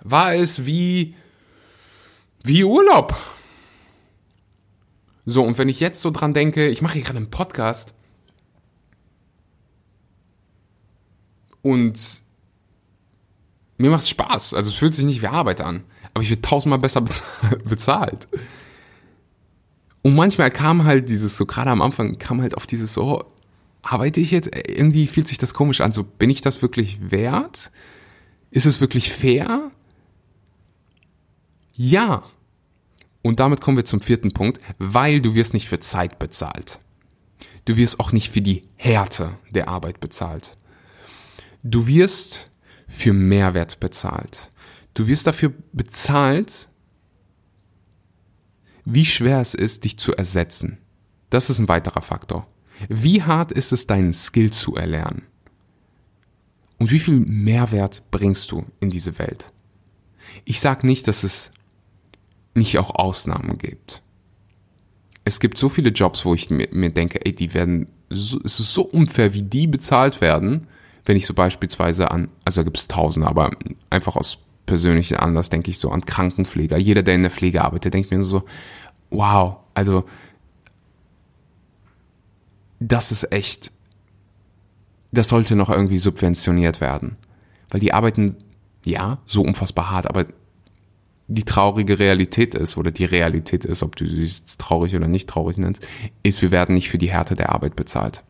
[0.00, 1.14] war es wie,
[2.44, 3.16] wie Urlaub.
[5.30, 7.92] So, und wenn ich jetzt so dran denke, ich mache hier gerade einen Podcast
[11.60, 12.00] und
[13.76, 14.54] mir macht es Spaß.
[14.54, 15.84] Also es fühlt sich nicht wie Arbeit an.
[16.14, 17.02] Aber ich werde tausendmal besser
[17.68, 18.26] bezahlt.
[20.00, 23.26] Und manchmal kam halt dieses, so gerade am Anfang, kam halt auf dieses so,
[23.82, 24.48] arbeite ich jetzt?
[24.66, 25.92] Irgendwie fühlt sich das komisch an.
[25.92, 27.70] So, bin ich das wirklich wert?
[28.50, 29.72] Ist es wirklich fair?
[31.74, 32.24] Ja.
[33.28, 36.80] Und damit kommen wir zum vierten Punkt, weil du wirst nicht für Zeit bezahlt.
[37.66, 40.56] Du wirst auch nicht für die Härte der Arbeit bezahlt.
[41.62, 42.50] Du wirst
[42.86, 44.48] für Mehrwert bezahlt.
[44.94, 46.70] Du wirst dafür bezahlt,
[48.86, 50.78] wie schwer es ist, dich zu ersetzen.
[51.28, 52.48] Das ist ein weiterer Faktor.
[52.88, 55.26] Wie hart ist es, deinen Skill zu erlernen?
[56.78, 59.52] Und wie viel Mehrwert bringst du in diese Welt?
[60.46, 61.52] Ich sage nicht, dass es
[62.58, 64.02] nicht auch Ausnahmen gibt.
[65.24, 68.60] Es gibt so viele Jobs, wo ich mir, mir denke, ey, die werden, so, es
[68.60, 70.66] ist so unfair, wie die bezahlt werden,
[71.04, 73.50] wenn ich so beispielsweise an, also da gibt es tausende, aber
[73.90, 76.76] einfach aus persönlichen Anlass denke ich so an Krankenpfleger.
[76.76, 78.42] Jeder, der in der Pflege arbeitet, denkt mir so,
[79.10, 80.04] wow, also
[82.80, 83.72] das ist echt,
[85.10, 87.16] das sollte noch irgendwie subventioniert werden.
[87.70, 88.36] Weil die arbeiten,
[88.84, 90.26] ja, so unfassbar hart, aber
[91.28, 95.58] die traurige Realität ist, oder die Realität ist, ob du es traurig oder nicht traurig
[95.58, 95.86] nennst,
[96.22, 98.24] ist, wir werden nicht für die Härte der Arbeit bezahlt.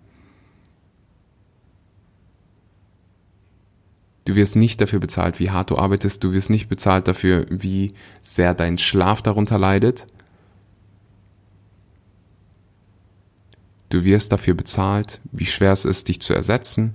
[4.24, 7.94] Du wirst nicht dafür bezahlt, wie hart du arbeitest, du wirst nicht bezahlt dafür, wie
[8.22, 10.04] sehr dein Schlaf darunter leidet.
[13.88, 16.92] Du wirst dafür bezahlt, wie schwer es ist, dich zu ersetzen,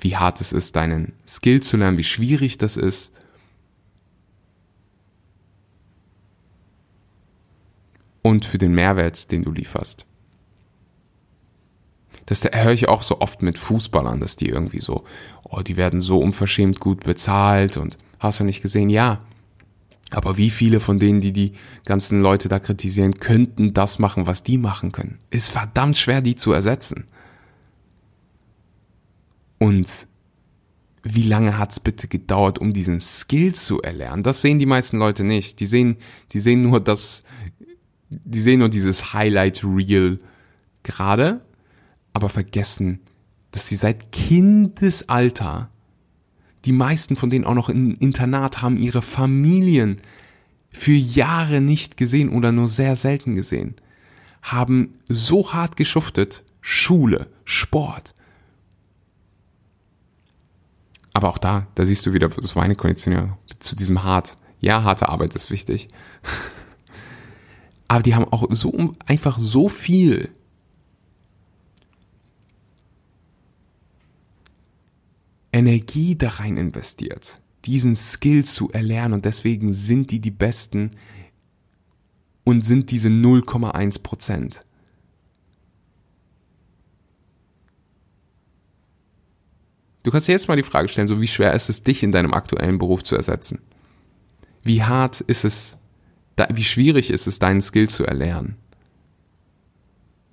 [0.00, 3.12] wie hart es ist, deinen Skill zu lernen, wie schwierig das ist.
[8.22, 10.06] Und für den Mehrwert, den du lieferst.
[12.26, 15.04] Das höre ich auch so oft mit Fußballern, dass die irgendwie so,
[15.44, 18.88] oh, die werden so unverschämt gut bezahlt und hast du nicht gesehen?
[18.88, 19.20] Ja,
[20.10, 21.52] aber wie viele von denen, die die
[21.84, 25.18] ganzen Leute da kritisieren, könnten das machen, was die machen können?
[25.30, 27.06] Ist verdammt schwer, die zu ersetzen.
[29.58, 30.06] Und
[31.02, 34.22] wie lange hat's bitte gedauert, um diesen Skill zu erlernen?
[34.22, 35.60] Das sehen die meisten Leute nicht.
[35.60, 35.96] Die sehen,
[36.32, 37.22] die sehen nur das,
[38.10, 40.20] die sehen nur dieses Highlight Reel
[40.82, 41.40] gerade,
[42.12, 43.00] aber vergessen,
[43.52, 45.70] dass sie seit Kindesalter
[46.64, 50.02] die meisten von denen auch noch im Internat haben ihre Familien
[50.72, 53.76] für Jahre nicht gesehen oder nur sehr selten gesehen,
[54.42, 58.14] haben so hart geschuftet, Schule, Sport.
[61.12, 64.36] Aber auch da, da siehst du wieder, das war eine Konditionierung zu diesem hart.
[64.60, 65.88] Ja, harte Arbeit ist wichtig.
[67.90, 70.30] Aber die haben auch so einfach so viel
[75.52, 80.92] Energie da rein investiert, diesen Skill zu erlernen und deswegen sind die die Besten
[82.44, 84.64] und sind diese 0,1 Prozent.
[90.04, 92.12] Du kannst dir jetzt mal die Frage stellen, so wie schwer ist es, dich in
[92.12, 93.58] deinem aktuellen Beruf zu ersetzen?
[94.62, 95.76] Wie hart ist es,
[96.52, 98.56] wie schwierig ist es, deinen Skill zu erlernen?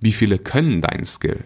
[0.00, 1.44] Wie viele können deinen Skill?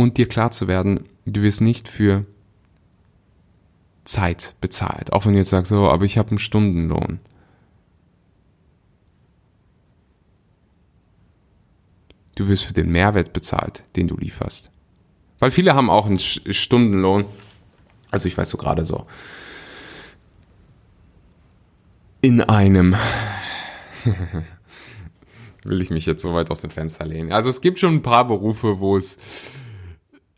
[0.00, 2.24] und dir klar zu werden, du wirst nicht für
[4.04, 5.12] Zeit bezahlt.
[5.12, 7.20] Auch wenn du jetzt sagst, so, aber ich habe einen Stundenlohn.
[12.36, 14.70] Du wirst für den Mehrwert bezahlt, den du lieferst.
[15.40, 17.26] Weil viele haben auch einen Stundenlohn.
[18.10, 19.06] Also ich weiß so gerade so.
[22.20, 22.96] In einem
[25.64, 27.32] will ich mich jetzt so weit aus dem Fenster lehnen.
[27.32, 29.18] Also es gibt schon ein paar Berufe, wo es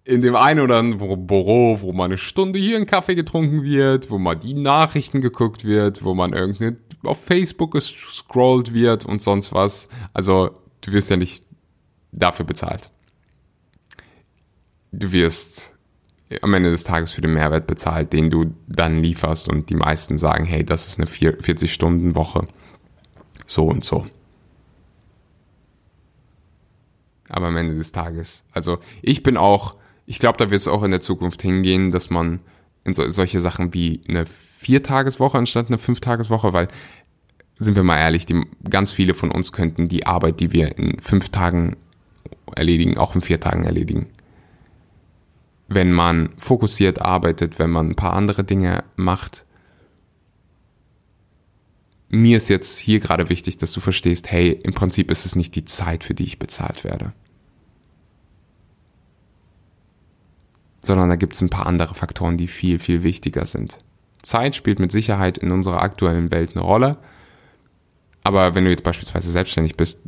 [0.05, 4.11] in dem einen oder anderen Büro, wo mal eine Stunde hier ein Kaffee getrunken wird,
[4.11, 9.53] wo mal die Nachrichten geguckt wird, wo man irgendwie auf Facebook gescrollt wird und sonst
[9.53, 9.89] was.
[10.13, 11.45] Also du wirst ja nicht
[12.13, 12.91] dafür bezahlt.
[14.93, 15.77] Du wirst
[16.43, 20.19] am Ende des Tages für den Mehrwert bezahlt, den du dann lieferst und die meisten
[20.19, 22.47] sagen, hey, das ist eine 40-Stunden-Woche.
[23.47, 24.07] So und so.
[27.29, 29.77] Aber am Ende des Tages, also ich bin auch
[30.11, 32.41] ich glaube, da wird es auch in der Zukunft hingehen, dass man
[32.83, 36.67] in so, solche Sachen wie eine Viertageswoche anstatt eine Fünftageswoche, weil
[37.61, 40.99] sind wir mal ehrlich, die, ganz viele von uns könnten die Arbeit, die wir in
[40.99, 41.77] fünf Tagen
[42.57, 44.09] erledigen, auch in vier Tagen erledigen.
[45.71, 49.47] Wenn man fokussiert arbeitet, wenn man ein paar andere Dinge macht.
[52.11, 55.55] Mir ist jetzt hier gerade wichtig, dass du verstehst, hey, im Prinzip ist es nicht
[55.55, 57.13] die Zeit, für die ich bezahlt werde.
[60.83, 63.79] sondern da gibt es ein paar andere Faktoren, die viel, viel wichtiger sind.
[64.23, 66.99] Zeit spielt mit Sicherheit in unserer aktuellen Welt eine Rolle,
[68.23, 70.01] aber wenn du jetzt beispielsweise selbstständig bist,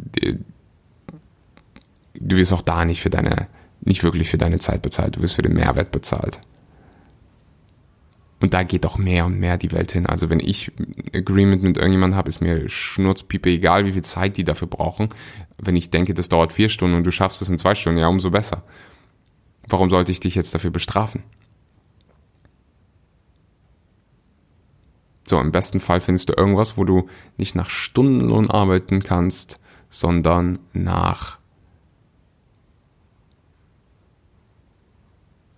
[2.15, 3.47] du wirst auch da nicht für deine,
[3.83, 6.41] nicht wirklich für deine Zeit bezahlt, du wirst für den Mehrwert bezahlt.
[8.41, 10.07] Und da geht auch mehr und mehr die Welt hin.
[10.07, 14.37] Also wenn ich ein Agreement mit irgendjemandem habe, ist mir schnurzpiepe egal, wie viel Zeit
[14.37, 15.11] die dafür brauchen.
[15.59, 18.09] Wenn ich denke, das dauert vier Stunden und du schaffst es in zwei Stunden, ja,
[18.09, 18.65] umso besser.
[19.69, 21.23] Warum sollte ich dich jetzt dafür bestrafen?
[25.25, 30.59] So, im besten Fall findest du irgendwas, wo du nicht nach Stundenlohn arbeiten kannst, sondern
[30.73, 31.39] nach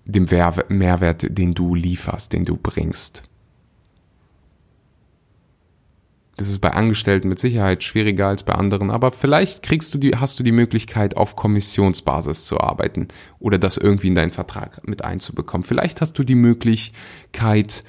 [0.04, 0.26] dem
[0.68, 3.22] Mehrwert, den du lieferst, den du bringst.
[6.36, 10.16] Das ist bei Angestellten mit Sicherheit schwieriger als bei anderen, aber vielleicht kriegst du die,
[10.16, 13.06] hast du die Möglichkeit, auf Kommissionsbasis zu arbeiten
[13.38, 15.64] oder das irgendwie in deinen Vertrag mit einzubekommen.
[15.64, 17.84] Vielleicht hast du die Möglichkeit,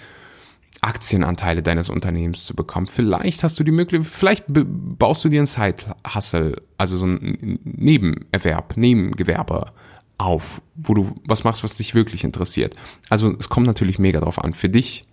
[0.82, 2.86] Aktienanteile deines Unternehmens zu bekommen.
[2.86, 8.78] Vielleicht hast du die Möglichkeit, vielleicht baust du dir ein Side-Hustle, also so ein Nebenerwerb,
[8.78, 9.72] Nebengewerbe
[10.18, 12.76] auf, wo du was machst, was dich wirklich interessiert.
[13.10, 14.54] Also es kommt natürlich mega drauf an.
[14.54, 15.06] Für dich,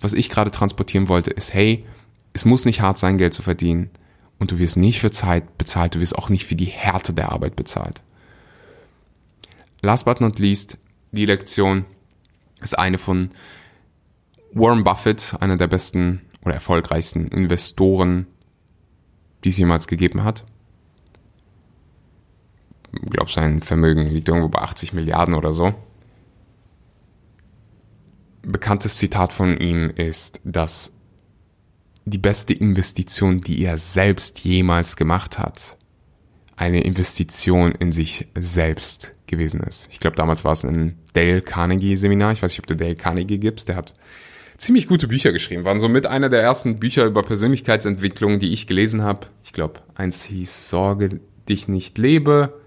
[0.00, 1.84] was ich gerade transportieren wollte, ist, hey,
[2.32, 3.90] es muss nicht hart sein, Geld zu verdienen.
[4.38, 7.32] Und du wirst nicht für Zeit bezahlt, du wirst auch nicht für die Härte der
[7.32, 8.02] Arbeit bezahlt.
[9.80, 10.78] Last but not least,
[11.12, 11.84] die Lektion
[12.60, 13.30] ist eine von
[14.52, 18.26] Warren Buffett, einer der besten oder erfolgreichsten Investoren,
[19.44, 20.44] die es jemals gegeben hat.
[22.92, 25.74] Glaube, sein Vermögen liegt irgendwo bei 80 Milliarden oder so.
[28.42, 30.94] Bekanntes Zitat von ihm ist, dass
[32.06, 35.76] die beste Investition, die er selbst jemals gemacht hat,
[36.56, 39.88] eine Investition in sich selbst gewesen ist.
[39.92, 42.32] Ich glaube, damals war es ein Dale Carnegie Seminar.
[42.32, 43.68] Ich weiß nicht, ob du Dale Carnegie gibst.
[43.68, 43.94] Der hat
[44.56, 45.64] ziemlich gute Bücher geschrieben.
[45.64, 49.28] Waren somit einer der ersten Bücher über Persönlichkeitsentwicklung, die ich gelesen habe.
[49.44, 52.60] Ich glaube, eins hieß Sorge dich nicht lebe.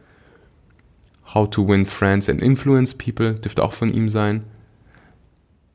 [1.33, 4.43] How to Win Friends and Influence People dürfte auch von ihm sein.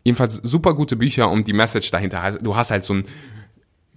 [0.04, 2.22] Jedenfalls super gute Bücher und die Message dahinter.
[2.22, 3.04] Also, du hast halt so einen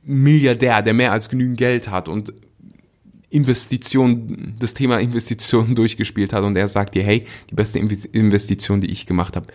[0.04, 2.34] Milliardär, der mehr als genügend Geld hat und
[3.30, 8.90] Investition, das Thema Investitionen durchgespielt hat und er sagt dir, hey, die beste Investition, die
[8.90, 9.48] ich gemacht habe,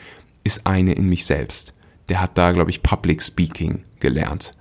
[0.44, 1.74] ist eine in mich selbst
[2.08, 4.54] der hat da, glaube ich, Public Speaking gelernt,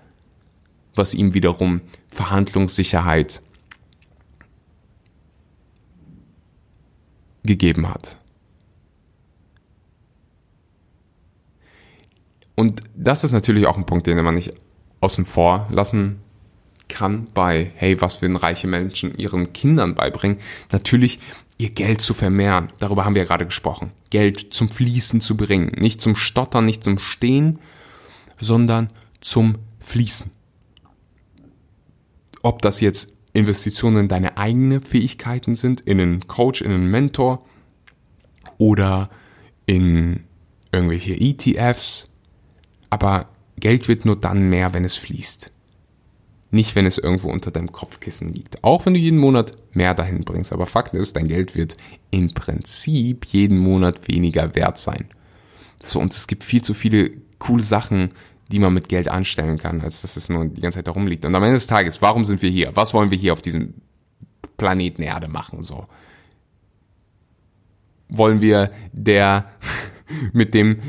[0.96, 3.42] was ihm wiederum Verhandlungssicherheit
[7.44, 8.18] gegeben hat.
[12.56, 14.54] Und das ist natürlich auch ein Punkt, den man nicht
[15.02, 16.22] außen vor lassen
[16.88, 20.40] kann bei, hey, was würden reiche Menschen ihren Kindern beibringen?
[20.72, 21.20] Natürlich
[21.58, 22.72] ihr Geld zu vermehren.
[22.80, 23.92] Darüber haben wir ja gerade gesprochen.
[24.10, 25.72] Geld zum Fließen zu bringen.
[25.76, 27.60] Nicht zum Stottern, nicht zum Stehen,
[28.40, 28.90] sondern
[29.22, 30.32] zum Fließen.
[32.42, 37.44] Ob das jetzt Investitionen in deine eigenen Fähigkeiten sind, in einen Coach, in einen Mentor
[38.58, 39.10] oder
[39.66, 40.24] in
[40.72, 42.10] irgendwelche ETFs.
[42.90, 45.52] Aber Geld wird nur dann mehr, wenn es fließt.
[46.52, 48.64] Nicht, wenn es irgendwo unter deinem Kopfkissen liegt.
[48.64, 50.54] Auch wenn du jeden Monat mehr dahin bringst.
[50.54, 51.76] Aber Fakt ist, dein Geld wird
[52.12, 55.06] im Prinzip jeden Monat weniger wert sein.
[55.82, 58.12] So, und es gibt viel zu viele coole Sachen,
[58.54, 61.26] die man mit Geld anstellen kann, als dass es nur die ganze Zeit da rumliegt.
[61.26, 62.76] Und am Ende des Tages, warum sind wir hier?
[62.76, 63.74] Was wollen wir hier auf diesem
[64.58, 65.64] Planeten Erde machen?
[65.64, 65.88] So.
[68.10, 69.50] Wollen wir der
[70.34, 70.82] mit dem,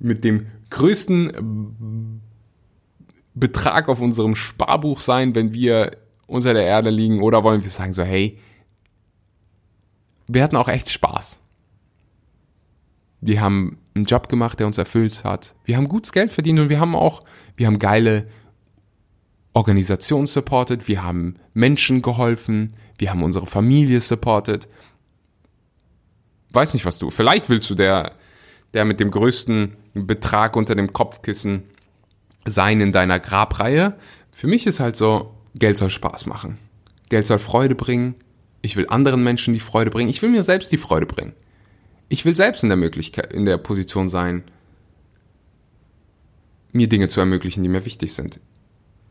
[0.00, 2.20] mit dem größten
[3.34, 5.92] Betrag auf unserem Sparbuch sein, wenn wir
[6.26, 7.22] unter der Erde liegen?
[7.22, 8.36] Oder wollen wir sagen so, hey,
[10.26, 11.38] wir hatten auch echt Spaß.
[13.20, 15.54] Wir haben einen Job gemacht, der uns erfüllt hat.
[15.64, 17.22] Wir haben gutes Geld verdient und wir haben auch,
[17.56, 18.26] wir haben geile
[19.52, 24.68] Organisationen supported, wir haben Menschen geholfen, wir haben unsere Familie supported.
[26.52, 27.10] Weiß nicht, was du.
[27.10, 28.12] Vielleicht willst du der,
[28.74, 31.64] der mit dem größten Betrag unter dem Kopfkissen
[32.44, 33.96] sein in deiner Grabreihe.
[34.32, 36.58] Für mich ist halt so, Geld soll Spaß machen.
[37.08, 38.14] Geld soll Freude bringen.
[38.62, 40.10] Ich will anderen Menschen die Freude bringen.
[40.10, 41.34] Ich will mir selbst die Freude bringen.
[42.12, 44.42] Ich will selbst in der Möglichkeit, in der Position sein,
[46.72, 48.40] mir Dinge zu ermöglichen, die mir wichtig sind.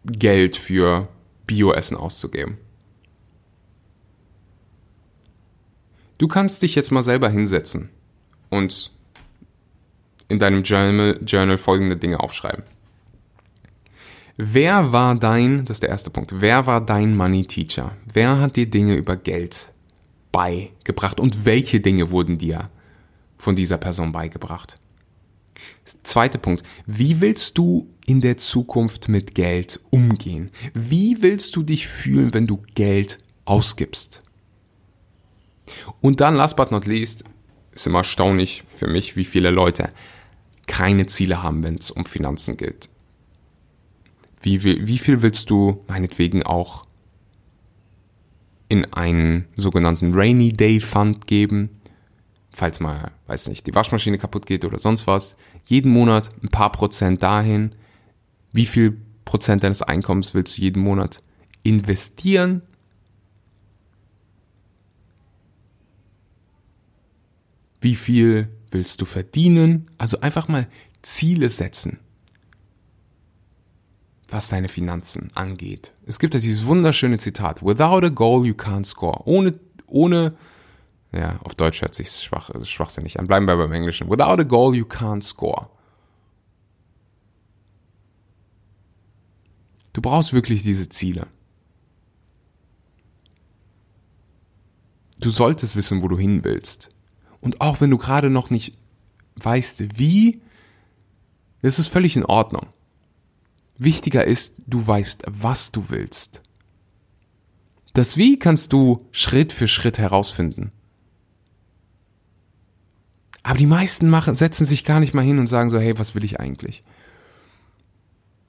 [0.06, 1.08] Geld für
[1.48, 2.58] Bioessen auszugeben.
[6.18, 7.90] Du kannst dich jetzt mal selber hinsetzen
[8.50, 8.92] und
[10.28, 12.66] in deinem Journal, Journal folgende Dinge aufschreiben.
[14.36, 17.96] Wer war dein, das ist der erste Punkt, wer war dein Money Teacher?
[18.12, 19.72] Wer hat dir Dinge über Geld
[20.34, 22.70] beigebracht und welche Dinge wurden dir
[23.40, 24.76] von dieser Person beigebracht?
[26.04, 30.52] Zweiter Punkt, wie willst du in der Zukunft mit Geld umgehen?
[30.74, 34.22] Wie willst du dich fühlen, wenn du Geld ausgibst?
[36.02, 37.24] Und dann, last but not least,
[37.72, 39.90] ist immer erstaunlich für mich, wie viele Leute
[40.68, 42.90] keine Ziele haben, wenn es um Finanzen geht.
[44.42, 46.86] Wie, wie, wie viel willst du meinetwegen auch
[48.70, 51.79] in einen sogenannten Rainy Day Fund geben,
[52.56, 55.36] falls mal, weiß nicht, die Waschmaschine kaputt geht oder sonst was.
[55.66, 57.76] Jeden Monat ein paar Prozent dahin.
[58.52, 61.22] Wie viel Prozent deines Einkommens willst du jeden Monat
[61.64, 62.62] investieren?
[67.82, 69.90] Wie viel willst du verdienen?
[69.98, 70.68] Also einfach mal
[71.02, 72.00] Ziele setzen,
[74.28, 75.94] was deine Finanzen angeht.
[76.06, 79.22] Es gibt ja dieses wunderschöne Zitat, without a goal you can't score.
[79.26, 79.54] Ohne,
[79.88, 80.36] ohne,
[81.12, 83.28] ja, auf Deutsch hört sich schwach, schwachsinnig an.
[83.28, 84.10] Bleiben wir beim Englischen.
[84.10, 85.70] Without a goal you can't score.
[89.94, 91.28] Du brauchst wirklich diese Ziele.
[95.20, 96.90] Du solltest wissen, wo du hin willst.
[97.42, 98.78] Und auch wenn du gerade noch nicht
[99.36, 100.42] weißt, wie,
[101.62, 102.68] ist völlig in Ordnung.
[103.78, 106.42] Wichtiger ist, du weißt, was du willst.
[107.94, 110.72] Das Wie kannst du Schritt für Schritt herausfinden.
[113.44, 116.16] Aber die meisten machen, setzen sich gar nicht mal hin und sagen so, hey, was
[116.16, 116.84] will ich eigentlich?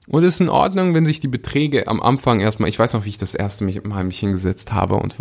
[0.07, 3.05] Und es ist in Ordnung, wenn sich die Beträge am Anfang erstmal, ich weiß noch,
[3.05, 5.13] wie ich das erste Mal mich hingesetzt habe und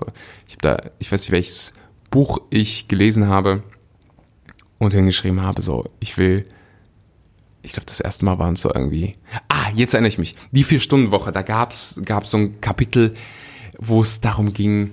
[0.48, 1.74] ich habe da, ich weiß nicht, welches
[2.10, 3.62] Buch ich gelesen habe
[4.78, 6.46] und hingeschrieben habe, so, ich will,
[7.62, 9.12] ich glaube, das erste Mal waren es so irgendwie,
[9.48, 13.14] ah, jetzt erinnere ich mich, die Vier-Stunden-Woche, da gab's gab's so ein Kapitel,
[13.78, 14.92] wo es darum ging,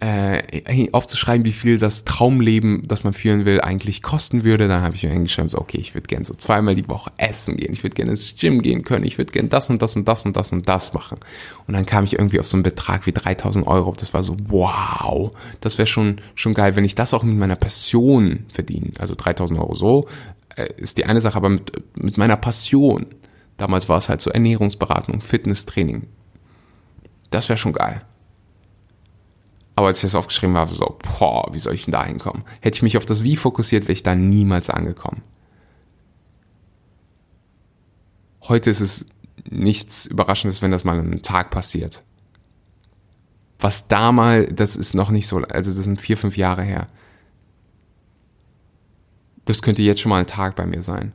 [0.00, 4.68] äh, aufzuschreiben, wie viel das Traumleben, das man führen will, eigentlich kosten würde.
[4.68, 7.56] Dann habe ich mir hingeschrieben, so, okay, ich würde gerne so zweimal die Woche essen
[7.56, 10.06] gehen, ich würde gerne ins Gym gehen können, ich würde gerne das und das und
[10.06, 11.18] das und das und das machen.
[11.66, 13.94] Und dann kam ich irgendwie auf so einen Betrag wie 3000 Euro.
[13.98, 17.56] Das war so, wow, das wäre schon, schon geil, wenn ich das auch mit meiner
[17.56, 18.90] Passion verdiene.
[18.98, 20.08] Also 3000 Euro so
[20.56, 23.06] äh, ist die eine Sache, aber mit, mit meiner Passion.
[23.56, 26.08] Damals war es halt so Ernährungsberatung, Fitnesstraining.
[27.30, 28.02] Das wäre schon geil.
[29.76, 32.44] Aber als ich das aufgeschrieben habe, so, boah, wie soll ich denn da hinkommen?
[32.60, 35.22] Hätte ich mich auf das Wie fokussiert, wäre ich da niemals angekommen.
[38.42, 39.06] Heute ist es
[39.50, 42.02] nichts Überraschendes, wenn das mal einen Tag passiert.
[43.58, 46.86] Was damals, das ist noch nicht so, also das sind vier, fünf Jahre her.
[49.44, 51.12] Das könnte jetzt schon mal ein Tag bei mir sein.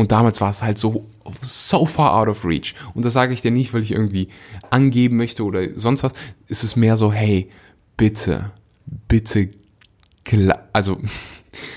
[0.00, 1.10] Und damals war es halt so,
[1.42, 2.74] so far out of reach.
[2.94, 4.28] Und das sage ich dir nicht, weil ich irgendwie
[4.70, 6.12] angeben möchte oder sonst was.
[6.48, 7.50] Es ist mehr so, hey,
[7.98, 8.50] bitte,
[9.08, 9.50] bitte,
[10.72, 10.98] also,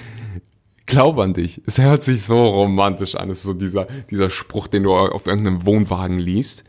[0.85, 1.61] glaub an dich.
[1.65, 3.29] Es hört sich so romantisch an.
[3.29, 6.63] Es ist so dieser, dieser Spruch, den du auf irgendeinem Wohnwagen liest.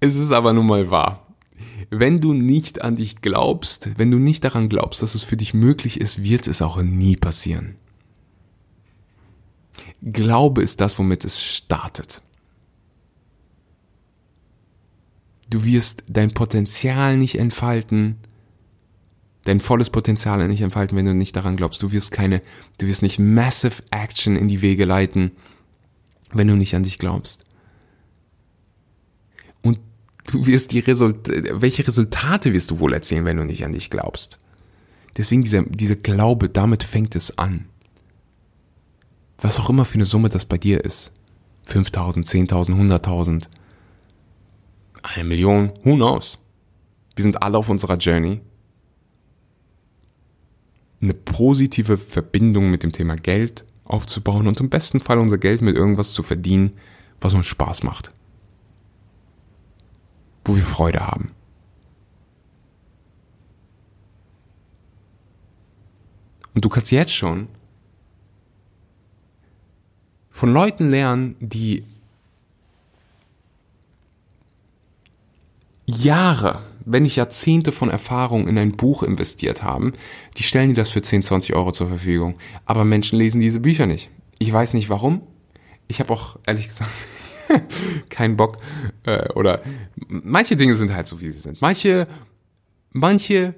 [0.00, 1.26] Es ist aber nun mal wahr.
[1.88, 5.54] Wenn du nicht an dich glaubst, wenn du nicht daran glaubst, dass es für dich
[5.54, 7.76] möglich ist, wird es auch nie passieren.
[10.02, 12.22] Glaube ist das, womit es startet.
[15.48, 18.16] Du wirst dein Potenzial nicht entfalten,
[19.44, 21.82] dein volles Potenzial nicht entfalten, wenn du nicht daran glaubst.
[21.82, 22.42] Du wirst keine,
[22.78, 25.32] du wirst nicht massive Action in die Wege leiten,
[26.32, 27.44] wenn du nicht an dich glaubst.
[29.60, 29.78] Und
[30.26, 33.90] du wirst die Resultate, welche Resultate wirst du wohl erzielen, wenn du nicht an dich
[33.90, 34.38] glaubst?
[35.16, 37.66] Deswegen dieser, dieser Glaube, damit fängt es an
[39.42, 41.12] was auch immer für eine Summe das bei dir ist.
[41.64, 43.48] 5000, 10.000, 100.000,
[45.02, 46.38] eine Million, who knows?
[47.16, 48.40] Wir sind alle auf unserer Journey.
[51.00, 55.76] Eine positive Verbindung mit dem Thema Geld aufzubauen und im besten Fall unser Geld mit
[55.76, 56.72] irgendwas zu verdienen,
[57.20, 58.12] was uns Spaß macht.
[60.44, 61.32] Wo wir Freude haben.
[66.54, 67.48] Und du kannst jetzt schon
[70.32, 71.84] von Leuten lernen, die
[75.86, 79.92] Jahre, wenn nicht Jahrzehnte von Erfahrung in ein Buch investiert haben,
[80.38, 82.36] die stellen dir das für 10, 20 Euro zur Verfügung.
[82.64, 84.08] Aber Menschen lesen diese Bücher nicht.
[84.38, 85.20] Ich weiß nicht warum.
[85.86, 86.90] Ich habe auch ehrlich gesagt
[88.08, 88.56] keinen Bock.
[89.04, 89.62] Äh, oder
[90.08, 91.60] manche Dinge sind halt so, wie sie sind.
[91.60, 92.08] Manche,
[92.90, 93.54] manche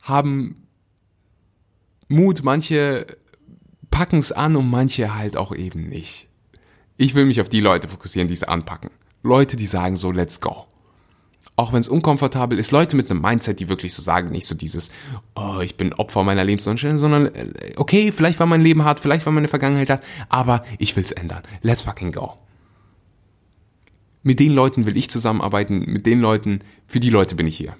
[0.00, 0.68] haben
[2.06, 3.06] Mut, manche
[3.94, 6.26] packen es an und manche halt auch eben nicht.
[6.96, 8.90] Ich will mich auf die Leute fokussieren, die es anpacken.
[9.22, 10.64] Leute, die sagen so, let's go.
[11.54, 14.56] Auch wenn es unkomfortabel ist, Leute mit einem Mindset, die wirklich so sagen, nicht so
[14.56, 14.90] dieses,
[15.36, 19.26] oh, ich bin Opfer meiner Lebensumstände, sondern äh, okay, vielleicht war mein Leben hart, vielleicht
[19.26, 21.44] war meine Vergangenheit hart, aber ich will's ändern.
[21.62, 22.32] Let's fucking go.
[24.24, 27.76] Mit den Leuten will ich zusammenarbeiten, mit den Leuten, für die Leute bin ich hier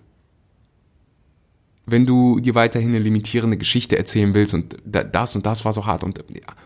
[1.86, 5.86] wenn du dir weiterhin eine limitierende Geschichte erzählen willst und das und das war so
[5.86, 6.24] hart und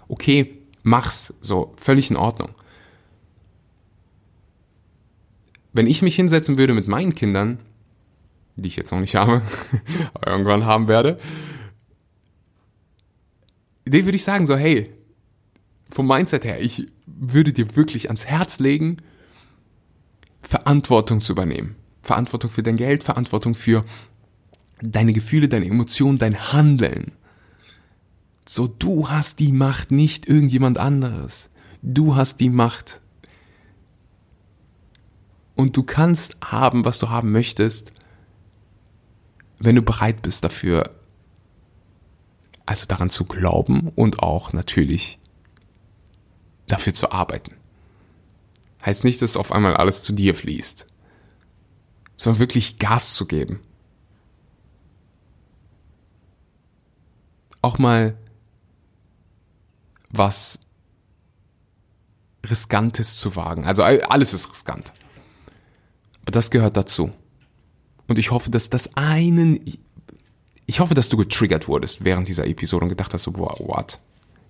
[0.09, 2.51] okay, mach's, so völlig in Ordnung.
[5.73, 7.59] Wenn ich mich hinsetzen würde mit meinen Kindern,
[8.57, 9.43] die ich jetzt noch nicht habe,
[10.14, 11.19] aber irgendwann haben werde,
[13.85, 14.93] denen würde ich sagen so, hey,
[15.91, 18.99] vom Mindset her, ich würde dir wirklich ans Herz legen,
[20.41, 21.77] Verantwortung zu übernehmen.
[22.03, 23.85] Verantwortung für dein Geld, Verantwortung für
[24.83, 27.12] deine Gefühle, deine Emotionen, dein Handeln.
[28.47, 31.51] So, du hast die Macht, nicht irgendjemand anderes.
[31.83, 33.01] Du hast die Macht.
[35.55, 37.93] Und du kannst haben, was du haben möchtest,
[39.59, 40.95] wenn du bereit bist dafür,
[42.64, 45.18] also daran zu glauben und auch natürlich
[46.66, 47.55] dafür zu arbeiten.
[48.85, 50.87] Heißt nicht, dass auf einmal alles zu dir fließt,
[52.16, 53.61] sondern wirklich Gas zu geben.
[57.63, 58.17] Auch mal
[60.11, 60.61] was
[62.49, 63.65] Riskantes zu wagen.
[63.65, 64.93] Also alles ist riskant.
[66.23, 67.11] Aber das gehört dazu.
[68.07, 69.79] Und ich hoffe, dass das einen,
[70.67, 74.01] ich hoffe, dass du getriggert wurdest während dieser Episode und gedacht hast, so, wow, what?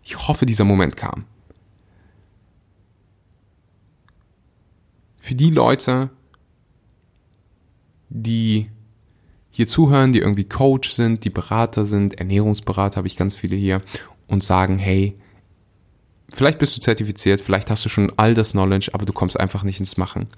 [0.04, 1.24] Ich hoffe, dieser Moment kam.
[5.16, 6.10] Für die Leute,
[8.08, 8.70] die
[9.58, 13.82] hier zuhören, die irgendwie Coach sind, die Berater sind, Ernährungsberater habe ich ganz viele hier
[14.28, 15.18] und sagen, hey,
[16.28, 19.64] vielleicht bist du zertifiziert, vielleicht hast du schon all das Knowledge, aber du kommst einfach
[19.64, 20.28] nicht ins Machen.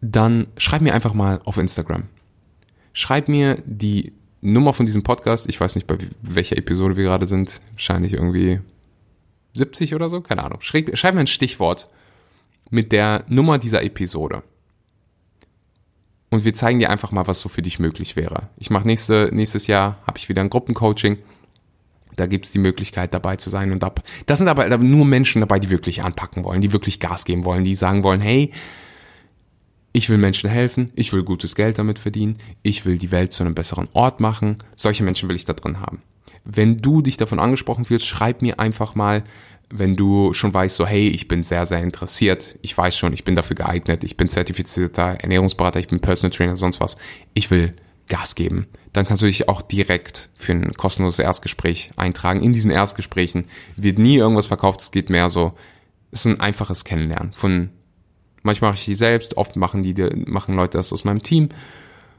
[0.00, 2.08] Dann schreib mir einfach mal auf Instagram.
[2.94, 5.48] Schreib mir die Nummer von diesem Podcast.
[5.48, 7.60] Ich weiß nicht, bei welcher Episode wir gerade sind.
[7.74, 8.58] Wahrscheinlich irgendwie
[9.54, 10.20] 70 oder so.
[10.20, 10.62] Keine Ahnung.
[10.62, 11.88] Schreib, schreib mir ein Stichwort
[12.70, 14.42] mit der Nummer dieser Episode.
[16.32, 18.48] Und wir zeigen dir einfach mal, was so für dich möglich wäre.
[18.56, 21.18] Ich mache nächste, nächstes Jahr, habe ich wieder ein Gruppencoaching
[22.16, 24.02] da gibt es die Möglichkeit dabei zu sein und ab.
[24.26, 27.64] Das sind aber nur Menschen dabei, die wirklich anpacken wollen, die wirklich Gas geben wollen,
[27.64, 28.52] die sagen wollen, hey,
[29.92, 33.44] ich will Menschen helfen, ich will gutes Geld damit verdienen, ich will die Welt zu
[33.44, 34.58] einem besseren Ort machen.
[34.76, 36.02] Solche Menschen will ich da drin haben.
[36.44, 39.22] Wenn du dich davon angesprochen fühlst, schreib mir einfach mal,
[39.74, 43.24] wenn du schon weißt, so hey, ich bin sehr, sehr interessiert, ich weiß schon, ich
[43.24, 46.96] bin dafür geeignet, ich bin zertifizierter Ernährungsberater, ich bin Personal Trainer, sonst was.
[47.32, 47.74] Ich will
[48.08, 48.66] Gas geben.
[48.92, 52.42] Dann kannst du dich auch direkt für ein kostenloses Erstgespräch eintragen.
[52.42, 53.46] In diesen Erstgesprächen
[53.76, 55.54] wird nie irgendwas verkauft, es geht mehr so,
[56.10, 57.32] es ist ein einfaches Kennenlernen.
[57.32, 57.70] Von
[58.42, 59.94] manchmal mache ich die selbst, oft machen die
[60.26, 61.48] machen Leute das aus meinem Team,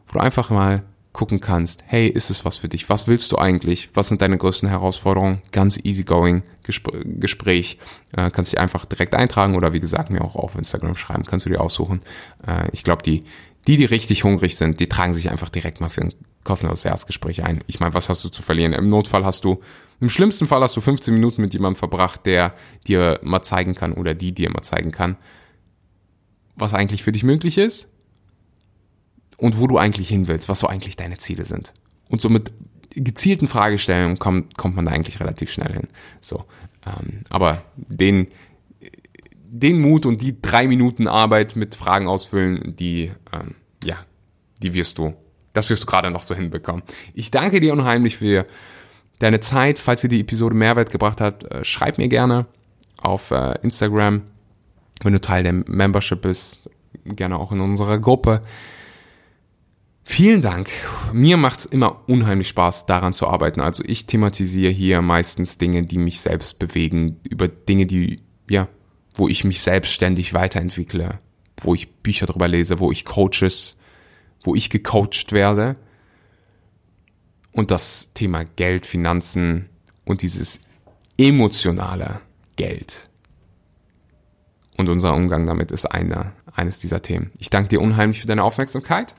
[0.08, 0.84] wo du einfach mal
[1.14, 2.89] gucken kannst, hey, ist es was für dich?
[2.89, 3.89] Was willst du eigentlich?
[3.93, 5.43] Was sind deine größten Herausforderungen?
[5.51, 7.78] Ganz easygoing Gespr Gespräch.
[8.18, 11.45] Äh, kannst dich einfach direkt eintragen oder wie gesagt mir auch auf Instagram schreiben, kannst
[11.45, 12.01] du dir aussuchen.
[12.45, 13.24] Äh, ich glaube, die,
[13.68, 17.43] die, die richtig hungrig sind, die tragen sich einfach direkt mal für ein kostenloses Erstgespräch
[17.43, 17.64] ein.
[17.68, 18.74] Ich meine, was hast du zu verlieren?
[18.74, 19.61] Im Notfall hast du,
[20.01, 22.55] im schlimmsten Fall hast du 15 Minuten mit jemandem verbracht, der
[22.88, 25.16] dir mal zeigen kann oder die dir mal zeigen kann,
[26.55, 27.93] was eigentlich für dich möglich ist
[29.38, 31.74] und wo du eigentlich hin willst, was so eigentlich deine Ziele sind.
[32.10, 32.52] Und so mit
[32.96, 35.88] gezielten Fragestellungen kommt, kommt man da eigentlich relativ schnell hin.
[36.22, 36.46] So,
[36.86, 38.28] ähm, aber den,
[39.46, 43.98] den Mut und die drei Minuten Arbeit mit Fragen ausfüllen, die, ähm, ja,
[44.62, 45.16] die wirst du,
[45.54, 46.84] das wirst du gerade noch so hinbekommen.
[47.14, 48.46] Ich danke dir unheimlich für
[49.20, 49.80] deine Zeit.
[49.80, 52.46] Falls dir die Episode Mehrwert gebracht hat, äh, schreib mir gerne
[52.98, 54.22] auf äh, Instagram,
[55.02, 56.70] wenn du Teil der Membership bist,
[57.06, 58.42] gerne auch in unserer Gruppe.
[60.04, 60.68] Vielen Dank.
[61.14, 63.62] Mir macht's immer unheimlich Spaß, daran zu arbeiten.
[63.62, 68.68] Also ich thematisiere hier meistens Dinge, die mich selbst bewegen, über Dinge, die, ja,
[69.16, 71.20] wo ich mich selbstständig weiterentwickle,
[71.62, 73.78] wo ich Bücher drüber lese, wo ich Coaches,
[74.43, 75.78] wo ich gecoacht werde.
[77.51, 79.70] Und das Thema Geld, Finanzen
[80.06, 80.60] und dieses
[81.18, 82.20] emotionale
[82.56, 83.10] Geld
[84.78, 87.32] und unser Umgang damit ist eine, eines dieser Themen.
[87.39, 89.16] Ich danke dir unheimlich für deine Aufmerksamkeit.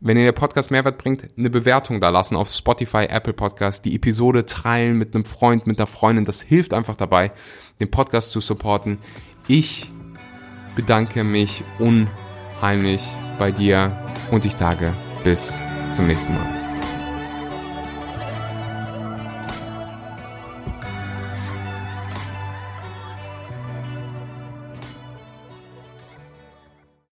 [0.00, 3.94] Wenn ihr der Podcast Mehrwert bringt, eine Bewertung da lassen auf Spotify, Apple Podcast, die
[3.94, 6.24] Episode teilen mit einem Freund, mit einer Freundin.
[6.24, 7.30] Das hilft einfach dabei,
[7.80, 8.98] den Podcast zu supporten.
[9.48, 9.90] Ich
[10.74, 13.02] bedanke mich unheimlich
[13.38, 13.96] bei dir
[14.30, 14.92] und ich sage
[15.24, 16.65] bis zum nächsten Mal.